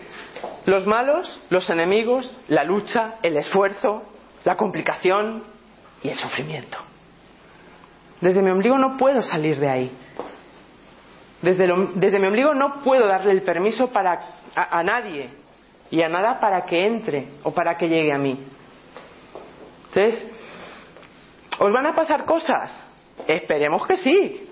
los 0.67 0.87
malos, 0.87 1.41
los 1.51 1.69
enemigos, 1.71 2.31
la 2.49 2.65
lucha, 2.65 3.15
el 3.23 3.37
esfuerzo, 3.37 4.03
la 4.45 4.57
complicación 4.57 5.43
y 6.03 6.09
el 6.09 6.17
sufrimiento. 6.17 6.79
Desde 8.21 8.43
mi 8.43 8.51
ombligo 8.51 8.79
no 8.79 8.97
puedo 8.97 9.23
salir 9.23 9.59
de 9.59 9.69
ahí. 9.69 9.91
Desde, 11.43 11.67
desde 11.95 12.19
mi 12.19 12.27
ombligo 12.27 12.55
no 12.55 12.83
puedo 12.83 13.07
darle 13.07 13.33
el 13.33 13.43
permiso 13.43 13.91
para, 13.91 14.19
a, 14.55 14.79
a 14.79 14.83
nadie 14.83 15.29
y 15.91 16.03
a 16.03 16.09
nada 16.09 16.41
para 16.41 16.65
que 16.65 16.87
entre 16.87 17.29
o 17.43 17.53
para 17.53 17.77
que 17.77 17.89
llegue 17.89 18.13
a 18.13 18.19
mí. 18.19 18.39
Entonces, 19.89 20.31
¿os 21.59 21.73
van 21.73 21.87
a 21.87 21.95
pasar 21.95 22.25
cosas? 22.25 22.73
Esperemos 23.27 23.87
que 23.87 23.97
sí. 23.99 24.51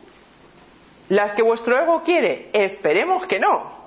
Las 1.09 1.33
que 1.33 1.43
vuestro 1.43 1.79
ego 1.79 2.03
quiere, 2.03 2.51
esperemos 2.53 3.27
que 3.27 3.39
no. 3.39 3.83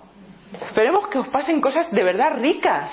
Esperemos 0.53 1.07
que 1.09 1.19
os 1.19 1.27
pasen 1.29 1.61
cosas 1.61 1.91
de 1.91 2.03
verdad 2.03 2.39
ricas. 2.39 2.89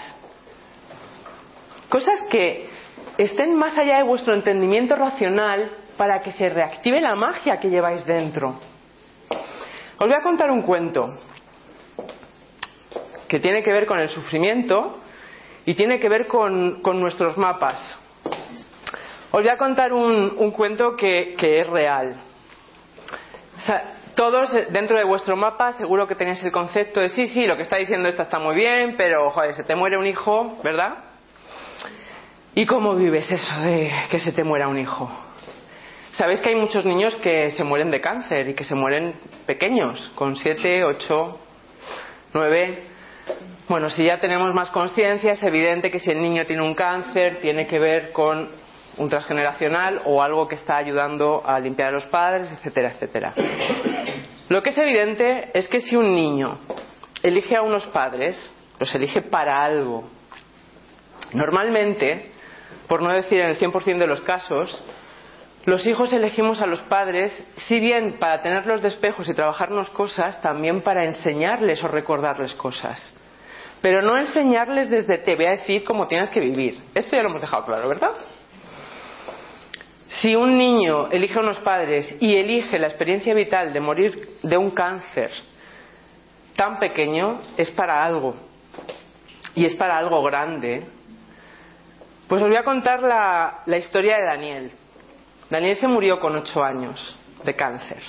Cosas 1.88 2.22
que 2.30 2.71
estén 3.18 3.54
más 3.54 3.76
allá 3.76 3.98
de 3.98 4.02
vuestro 4.04 4.34
entendimiento 4.34 4.94
racional 4.94 5.70
para 5.96 6.20
que 6.20 6.32
se 6.32 6.48
reactive 6.48 7.00
la 7.00 7.14
magia 7.14 7.60
que 7.60 7.68
lleváis 7.68 8.04
dentro. 8.06 8.58
Os 9.98 10.08
voy 10.08 10.14
a 10.14 10.22
contar 10.22 10.50
un 10.50 10.62
cuento 10.62 11.18
que 13.28 13.40
tiene 13.40 13.62
que 13.62 13.72
ver 13.72 13.86
con 13.86 13.98
el 13.98 14.08
sufrimiento 14.08 14.98
y 15.64 15.74
tiene 15.74 15.98
que 15.98 16.08
ver 16.08 16.26
con, 16.26 16.82
nuestros 17.00 17.38
mapas. 17.38 17.98
Os 19.30 19.40
voy 19.40 19.48
a 19.48 19.56
contar 19.56 19.92
un, 19.92 20.50
cuento 20.50 20.96
que, 20.96 21.34
es 21.38 21.66
real. 21.68 22.20
todos 24.16 24.50
dentro 24.70 24.98
de 24.98 25.04
vuestro 25.04 25.36
mapa 25.36 25.72
seguro 25.74 26.06
que 26.06 26.14
tenéis 26.14 26.42
el 26.44 26.52
concepto 26.52 27.00
de 27.00 27.08
sí, 27.10 27.26
sí, 27.26 27.46
lo 27.46 27.56
que 27.56 27.62
está 27.62 27.76
diciendo 27.76 28.08
esta 28.08 28.24
está 28.24 28.38
muy 28.38 28.54
bien, 28.54 28.96
pero 28.96 29.30
joder, 29.30 29.54
se 29.54 29.64
te 29.64 29.76
muere 29.76 29.96
un 29.96 30.06
hijo, 30.06 30.58
¿verdad? 30.62 31.11
¿Y 32.54 32.66
cómo 32.66 32.94
vives 32.94 33.30
eso 33.32 33.60
de 33.62 33.90
que 34.10 34.18
se 34.18 34.30
te 34.32 34.44
muera 34.44 34.68
un 34.68 34.78
hijo? 34.78 35.10
Sabéis 36.18 36.42
que 36.42 36.50
hay 36.50 36.54
muchos 36.54 36.84
niños 36.84 37.16
que 37.16 37.50
se 37.52 37.64
mueren 37.64 37.90
de 37.90 38.02
cáncer 38.02 38.50
y 38.50 38.54
que 38.54 38.64
se 38.64 38.74
mueren 38.74 39.14
pequeños, 39.46 40.12
con 40.14 40.36
7, 40.36 40.84
8, 40.84 41.40
9. 42.34 42.78
Bueno, 43.68 43.88
si 43.88 44.04
ya 44.04 44.20
tenemos 44.20 44.52
más 44.52 44.68
conciencia, 44.68 45.32
es 45.32 45.42
evidente 45.42 45.90
que 45.90 45.98
si 45.98 46.10
el 46.10 46.20
niño 46.20 46.44
tiene 46.44 46.62
un 46.62 46.74
cáncer, 46.74 47.36
tiene 47.40 47.66
que 47.66 47.78
ver 47.78 48.12
con 48.12 48.50
un 48.98 49.08
transgeneracional 49.08 50.02
o 50.04 50.22
algo 50.22 50.46
que 50.46 50.56
está 50.56 50.76
ayudando 50.76 51.42
a 51.46 51.58
limpiar 51.58 51.88
a 51.88 51.92
los 51.92 52.04
padres, 52.08 52.52
etcétera, 52.52 52.90
etcétera. 52.90 53.32
Lo 54.50 54.62
que 54.62 54.68
es 54.68 54.76
evidente 54.76 55.48
es 55.54 55.68
que 55.68 55.80
si 55.80 55.96
un 55.96 56.14
niño 56.14 56.58
elige 57.22 57.56
a 57.56 57.62
unos 57.62 57.86
padres, 57.86 58.36
los 58.78 58.94
elige 58.94 59.22
para 59.22 59.64
algo. 59.64 60.04
Normalmente, 61.32 62.30
por 62.88 63.02
no 63.02 63.12
decir 63.12 63.40
en 63.40 63.48
el 63.48 63.58
100% 63.58 63.98
de 63.98 64.06
los 64.06 64.20
casos, 64.22 64.84
los 65.64 65.86
hijos 65.86 66.12
elegimos 66.12 66.60
a 66.60 66.66
los 66.66 66.80
padres, 66.80 67.32
si 67.68 67.78
bien 67.78 68.16
para 68.18 68.42
tenerlos 68.42 68.82
de 68.82 68.88
espejos 68.88 69.28
y 69.28 69.34
trabajarnos 69.34 69.90
cosas, 69.90 70.40
también 70.42 70.80
para 70.80 71.04
enseñarles 71.04 71.82
o 71.84 71.88
recordarles 71.88 72.54
cosas. 72.54 73.14
Pero 73.80 74.02
no 74.02 74.18
enseñarles 74.18 74.90
desde 74.90 75.18
te 75.18 75.36
voy 75.36 75.46
a 75.46 75.50
decir 75.52 75.84
cómo 75.84 76.08
tienes 76.08 76.30
que 76.30 76.40
vivir. 76.40 76.78
Esto 76.94 77.16
ya 77.16 77.22
lo 77.22 77.30
hemos 77.30 77.40
dejado 77.40 77.64
claro, 77.64 77.88
¿verdad? 77.88 78.12
Si 80.20 80.34
un 80.34 80.58
niño 80.58 81.08
elige 81.10 81.38
a 81.38 81.42
unos 81.42 81.58
padres 81.60 82.16
y 82.20 82.34
elige 82.36 82.78
la 82.78 82.88
experiencia 82.88 83.34
vital 83.34 83.72
de 83.72 83.80
morir 83.80 84.18
de 84.42 84.56
un 84.56 84.70
cáncer 84.70 85.30
tan 86.56 86.78
pequeño, 86.78 87.40
es 87.56 87.70
para 87.70 88.04
algo. 88.04 88.34
Y 89.54 89.64
es 89.64 89.74
para 89.74 89.96
algo 89.96 90.22
grande. 90.22 90.84
Pues 92.28 92.42
os 92.42 92.48
voy 92.48 92.56
a 92.56 92.64
contar 92.64 93.02
la, 93.02 93.76
historia 93.76 94.16
de 94.16 94.24
Daniel. 94.24 94.72
Daniel 95.50 95.76
se 95.76 95.86
murió 95.86 96.18
con 96.18 96.34
ocho 96.36 96.62
años 96.62 97.16
de 97.44 97.54
cáncer. 97.54 98.02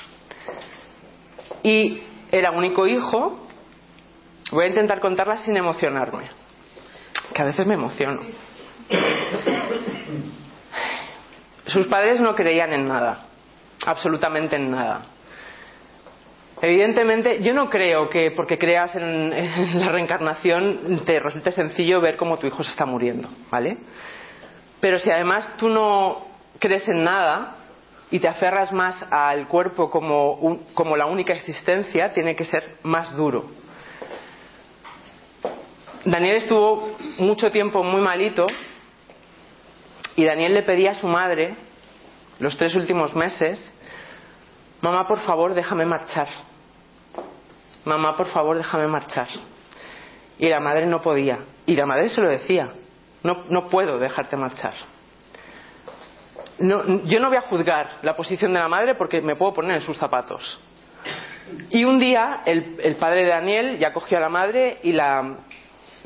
Y 1.61 2.01
era 2.31 2.51
único 2.51 2.87
hijo. 2.87 3.39
Voy 4.51 4.65
a 4.65 4.69
intentar 4.69 4.99
contarla 4.99 5.37
sin 5.37 5.57
emocionarme, 5.57 6.29
que 7.33 7.41
a 7.41 7.45
veces 7.45 7.65
me 7.65 7.73
emociono. 7.73 8.21
Sus 11.65 11.87
padres 11.87 12.21
no 12.21 12.35
creían 12.35 12.73
en 12.73 12.87
nada, 12.87 13.25
absolutamente 13.85 14.57
en 14.57 14.69
nada. 14.69 15.12
Evidentemente, 16.61 17.41
yo 17.41 17.53
no 17.53 17.69
creo 17.69 18.09
que 18.09 18.31
porque 18.31 18.57
creas 18.57 18.95
en, 18.95 19.29
la 19.79 19.89
reencarnación 19.89 21.01
te 21.05 21.19
resulte 21.19 21.51
sencillo 21.51 21.99
ver 21.99 22.15
cómo 22.15 22.37
tu 22.37 22.47
hijo 22.47 22.63
se 22.63 22.71
está 22.71 22.85
muriendo, 22.85 23.29
¿vale? 23.49 23.77
Pero 24.79 24.99
si 24.99 25.11
además 25.11 25.57
tú 25.57 25.69
no 25.69 26.25
crees 26.59 26.87
en 26.87 27.03
nada, 27.03 27.57
y 28.13 28.19
te 28.19 28.27
aferras 28.27 28.71
más 28.71 28.95
al 29.09 29.47
cuerpo 29.47 29.89
como, 29.89 30.59
como 30.75 30.95
la 30.95 31.07
única 31.07 31.33
existencia, 31.33 32.13
tiene 32.13 32.35
que 32.35 32.45
ser 32.45 32.75
más 32.83 33.15
duro. 33.17 33.45
Daniel 36.05 36.35
estuvo 36.35 36.91
mucho 37.17 37.49
tiempo 37.49 37.81
muy 37.83 38.01
malito 38.01 38.45
y 40.15 40.25
Daniel 40.25 40.53
le 40.53 40.61
pedía 40.61 40.91
a 40.91 40.93
su 40.93 41.07
madre, 41.07 41.55
los 42.37 42.55
tres 42.55 42.75
últimos 42.75 43.15
meses, 43.15 43.72
mamá, 44.83 45.07
por 45.07 45.19
favor, 45.21 45.55
déjame 45.55 45.85
marchar. 45.85 46.27
Mamá, 47.85 48.15
por 48.15 48.27
favor, 48.27 48.57
déjame 48.57 48.87
marchar. 48.87 49.27
Y 50.37 50.47
la 50.47 50.59
madre 50.59 50.85
no 50.85 51.01
podía. 51.01 51.39
Y 51.65 51.75
la 51.75 51.87
madre 51.87 52.09
se 52.09 52.21
lo 52.21 52.29
decía, 52.29 52.71
no, 53.23 53.45
no 53.49 53.69
puedo 53.69 53.97
dejarte 53.97 54.37
marchar 54.37 54.75
yo 56.59 57.19
no 57.19 57.29
voy 57.29 57.37
a 57.37 57.41
juzgar 57.41 57.99
la 58.01 58.13
posición 58.13 58.53
de 58.53 58.59
la 58.59 58.67
madre 58.67 58.95
porque 58.95 59.21
me 59.21 59.35
puedo 59.35 59.53
poner 59.53 59.75
en 59.75 59.81
sus 59.81 59.97
zapatos. 59.97 60.59
Y 61.69 61.83
un 61.83 61.99
día 61.99 62.41
el, 62.45 62.95
padre 62.99 63.23
de 63.23 63.29
Daniel 63.29 63.79
ya 63.79 63.91
cogió 63.91 64.17
a 64.17 64.21
la 64.21 64.29
madre 64.29 64.77
y 64.83 64.91
la 64.91 65.37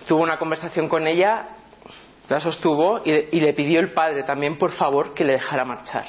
tuvo 0.07 0.23
una 0.23 0.38
conversación 0.38 0.88
con 0.88 1.05
ella, 1.05 1.45
la 2.30 2.39
sostuvo 2.39 3.01
y, 3.05 3.11
y 3.11 3.39
le 3.39 3.53
pidió 3.53 3.80
el 3.80 3.93
padre 3.93 4.23
también 4.23 4.57
por 4.57 4.71
favor 4.71 5.13
que 5.13 5.23
le 5.23 5.34
dejara 5.34 5.63
marchar. 5.65 6.05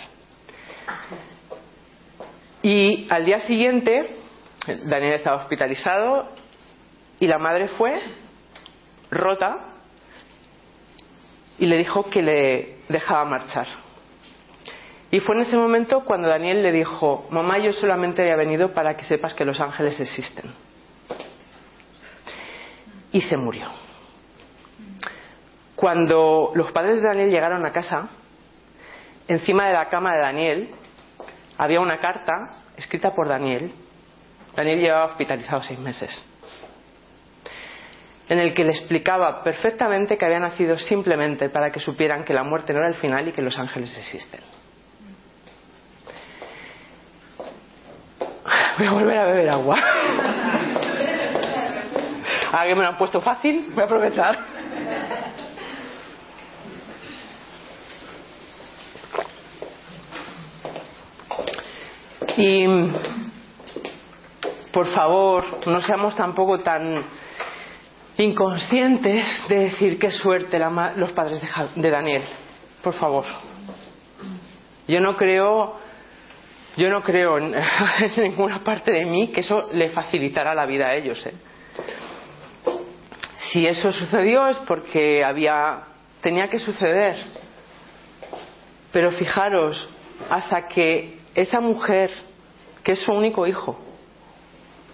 Y 2.71 3.07
al 3.09 3.25
día 3.25 3.39
siguiente 3.39 4.19
Daniel 4.91 5.15
estaba 5.15 5.39
hospitalizado 5.39 6.29
y 7.19 7.27
la 7.27 7.39
madre 7.39 7.67
fue 7.67 7.99
rota 9.11 9.73
y 11.59 11.65
le 11.65 11.79
dijo 11.79 12.11
que 12.11 12.21
le 12.21 12.77
dejaba 12.91 13.25
marchar. 13.25 13.69
Y 15.11 15.21
fue 15.21 15.37
en 15.37 15.41
ese 15.41 15.57
momento 15.57 16.05
cuando 16.05 16.29
Daniel 16.29 16.63
le 16.63 16.71
dijo, 16.71 17.27
mamá, 17.31 17.57
yo 17.57 17.73
solamente 17.73 18.21
había 18.21 18.37
venido 18.37 18.75
para 18.75 18.99
que 18.99 19.07
sepas 19.07 19.33
que 19.33 19.47
los 19.47 19.59
ángeles 19.63 19.99
existen. 19.99 20.53
Y 23.13 23.23
se 23.23 23.39
murió. 23.39 23.69
Cuando 25.75 26.53
los 26.55 26.71
padres 26.73 27.01
de 27.01 27.09
Daniel 27.09 27.31
llegaron 27.31 27.67
a 27.67 27.73
casa, 27.73 28.11
encima 29.27 29.69
de 29.69 29.73
la 29.73 29.89
cama 29.89 30.13
de 30.13 30.21
Daniel 30.21 30.75
había 31.59 31.81
una 31.81 31.99
carta 31.99 32.63
escrita 32.77 33.11
por 33.15 33.29
Daniel. 33.29 33.73
Daniel 34.55 34.81
llevaba 34.81 35.07
hospitalizado 35.07 35.63
seis 35.63 35.79
meses. 35.79 36.27
En 38.29 38.39
el 38.39 38.55
que 38.55 38.63
le 38.65 38.71
explicaba 38.71 39.43
perfectamente 39.43 40.17
que 40.17 40.25
había 40.25 40.39
nacido 40.39 40.79
simplemente 40.79 41.51
para 41.51 41.71
que 41.71 41.81
supieran 41.81 42.25
que 42.25 42.33
la 42.33 42.45
muerte 42.45 42.73
no 42.73 42.79
era 42.79 42.89
el 42.89 42.95
final 42.97 43.29
y 43.29 43.33
que 43.33 43.43
los 43.43 43.59
ángeles 43.59 43.97
existen. 43.99 44.41
Voy 48.79 48.87
a 48.87 48.93
volver 48.93 49.19
a 49.19 49.25
beber 49.25 49.51
agua. 49.51 49.77
Ahora 52.53 52.67
que 52.67 52.75
me 52.75 52.83
lo 52.83 52.89
han 52.89 52.97
puesto 52.97 53.21
fácil, 53.21 53.73
voy 53.75 53.83
a 53.83 53.85
aprovechar. 53.85 54.58
Y 62.41 62.67
por 64.73 64.87
favor, 64.95 65.45
no 65.67 65.83
seamos 65.83 66.15
tampoco 66.15 66.61
tan 66.61 67.03
inconscientes 68.17 69.27
de 69.49 69.59
decir 69.59 69.99
qué 69.99 70.13
suerte 70.13 70.57
los 70.95 71.11
padres 71.11 71.43
de 71.75 71.91
Daniel. 71.91 72.23
Por 72.81 72.95
favor. 72.95 73.25
Yo 74.87 75.01
no 75.01 75.17
creo 75.17 75.81
yo 76.77 76.89
no 76.91 77.03
creo 77.03 77.39
en, 77.39 77.57
ninguna 78.23 78.61
parte 78.61 78.93
de 78.93 79.05
mí 79.05 79.33
que 79.33 79.41
eso 79.41 79.69
le 79.73 79.91
facilitará 79.91 80.55
la 80.55 80.65
vida 80.65 80.87
a 80.87 80.95
ellos. 80.95 81.27
¿eh? 81.27 81.35
Si 83.51 83.67
eso 83.67 83.91
sucedió 83.91 84.47
es 84.47 84.59
porque 84.59 85.25
había 85.25 85.81
tenía 86.21 86.49
que 86.49 86.61
suceder. 86.61 87.17
Pero 88.93 89.11
fijaros, 89.11 89.91
hasta 90.31 90.69
que 90.69 91.18
esa 91.41 91.61
mujer, 91.61 92.11
que 92.83 92.93
es 92.93 92.99
su 93.01 93.13
único 93.13 93.47
hijo, 93.47 93.79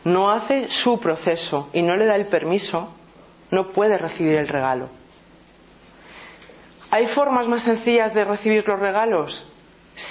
no 0.05 0.30
hace 0.30 0.68
su 0.68 1.01
proceso 1.01 1.70
y 1.72 1.82
no 1.82 1.97
le 1.97 2.05
da 2.05 2.16
el 2.16 2.26
permiso, 2.26 2.95
no 3.51 3.68
puede 3.68 3.97
recibir 3.97 4.38
el 4.38 4.49
regalo. 4.49 4.88
¿Hay 6.90 7.07
formas 7.09 7.49
más 7.49 7.62
sencillas 7.62 8.12
de 8.12 8.24
recibir 8.24 8.66
los 8.68 8.78
regalos? 8.78 9.51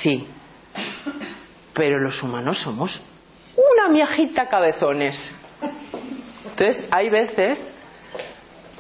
Sí, 0.01 0.27
pero 1.73 1.99
los 1.99 2.21
humanos 2.23 2.57
somos 2.59 2.99
una 3.55 3.89
miajita 3.89 4.47
cabezones. 4.47 5.15
Entonces, 6.49 6.88
hay 6.91 7.09
veces 7.09 7.63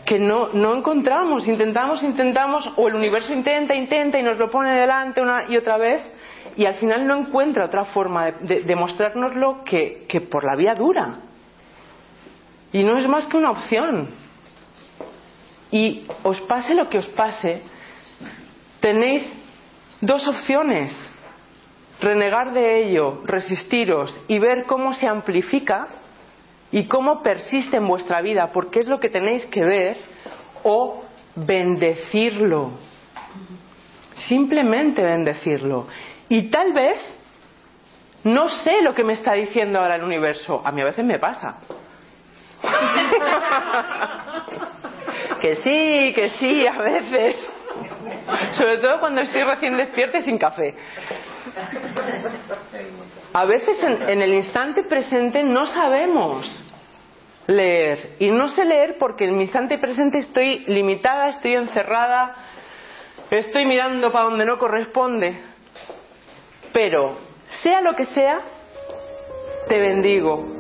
que 0.05 0.19
no, 0.19 0.49
no 0.49 0.75
encontramos, 0.75 1.47
intentamos, 1.47 2.03
intentamos, 2.03 2.69
o 2.75 2.87
el 2.87 2.95
universo 2.95 3.31
intenta, 3.31 3.75
intenta 3.75 4.19
y 4.19 4.23
nos 4.23 4.37
lo 4.37 4.49
pone 4.49 4.73
delante 4.73 5.21
una 5.21 5.45
y 5.49 5.57
otra 5.57 5.77
vez, 5.77 6.03
y 6.55 6.65
al 6.65 6.75
final 6.75 7.07
no 7.07 7.17
encuentra 7.17 7.65
otra 7.65 7.85
forma 7.85 8.31
de, 8.31 8.75
mostrárnoslo 8.75 9.63
que, 9.63 10.05
que 10.07 10.21
por 10.21 10.43
la 10.43 10.55
vía 10.55 10.73
dura. 10.75 11.19
Y 12.71 12.83
no 12.83 12.97
es 12.97 13.07
más 13.07 13.25
que 13.27 13.37
una 13.37 13.51
opción. 13.51 14.09
Y 15.71 16.05
os 16.23 16.39
pase 16.41 16.75
lo 16.75 16.89
que 16.89 16.99
os 16.99 17.07
pase, 17.09 17.61
tenéis 18.79 19.23
dos 20.01 20.27
opciones 20.27 20.95
renegar 21.99 22.53
de 22.53 22.83
ello, 22.83 23.21
resistiros 23.25 24.13
y 24.27 24.37
ver 24.39 24.65
cómo 24.67 24.93
se 24.93 25.07
amplifica 25.07 25.87
y 26.71 26.85
cómo 26.87 27.21
persiste 27.21 27.77
en 27.77 27.87
vuestra 27.87 28.21
vida, 28.21 28.49
porque 28.51 28.79
es 28.79 28.87
lo 28.87 28.99
que 28.99 29.09
tenéis 29.09 29.45
que 29.45 29.63
ver, 29.63 29.97
o 30.63 31.03
bendecirlo. 31.35 32.71
Simplemente 34.27 35.03
bendecirlo. 35.03 35.87
Y 36.29 36.49
tal 36.49 36.73
vez 36.73 36.99
no 38.23 38.49
sé 38.49 38.81
lo 38.81 38.93
que 38.93 39.03
me 39.03 39.13
está 39.13 39.33
diciendo 39.33 39.79
ahora 39.79 39.95
el 39.95 40.03
universo. 40.03 40.61
A 40.63 40.71
mí 40.71 40.81
a 40.81 40.85
veces 40.85 41.05
me 41.05 41.19
pasa. 41.19 41.57
que 45.41 45.55
sí, 45.55 46.13
que 46.15 46.29
sí, 46.39 46.65
a 46.65 46.77
veces. 46.77 47.35
Sobre 48.53 48.77
todo 48.77 48.99
cuando 48.99 49.21
estoy 49.21 49.43
recién 49.43 49.75
despierta 49.75 50.19
y 50.19 50.21
sin 50.21 50.37
café. 50.37 50.75
A 53.33 53.45
veces 53.45 53.83
en, 53.83 54.21
el 54.21 54.33
instante 54.33 54.83
presente 54.83 55.43
no 55.43 55.65
sabemos 55.65 56.47
leer. 57.47 58.11
Y 58.19 58.31
no 58.31 58.47
sé 58.47 58.63
leer 58.63 58.95
porque 58.97 59.25
en 59.25 59.35
mi 59.35 59.43
instante 59.43 59.77
presente 59.77 60.19
estoy 60.19 60.59
limitada, 60.67 61.29
estoy 61.29 61.55
encerrada, 61.55 62.35
estoy 63.31 63.65
mirando 63.65 64.11
para 64.11 64.25
donde 64.25 64.45
no 64.45 64.57
corresponde. 64.57 65.52
Pero, 66.73 67.15
sea 67.61 67.81
lo 67.81 67.95
que 67.95 68.05
sea, 68.05 68.41
te 69.67 69.79
bendigo. 69.79 70.52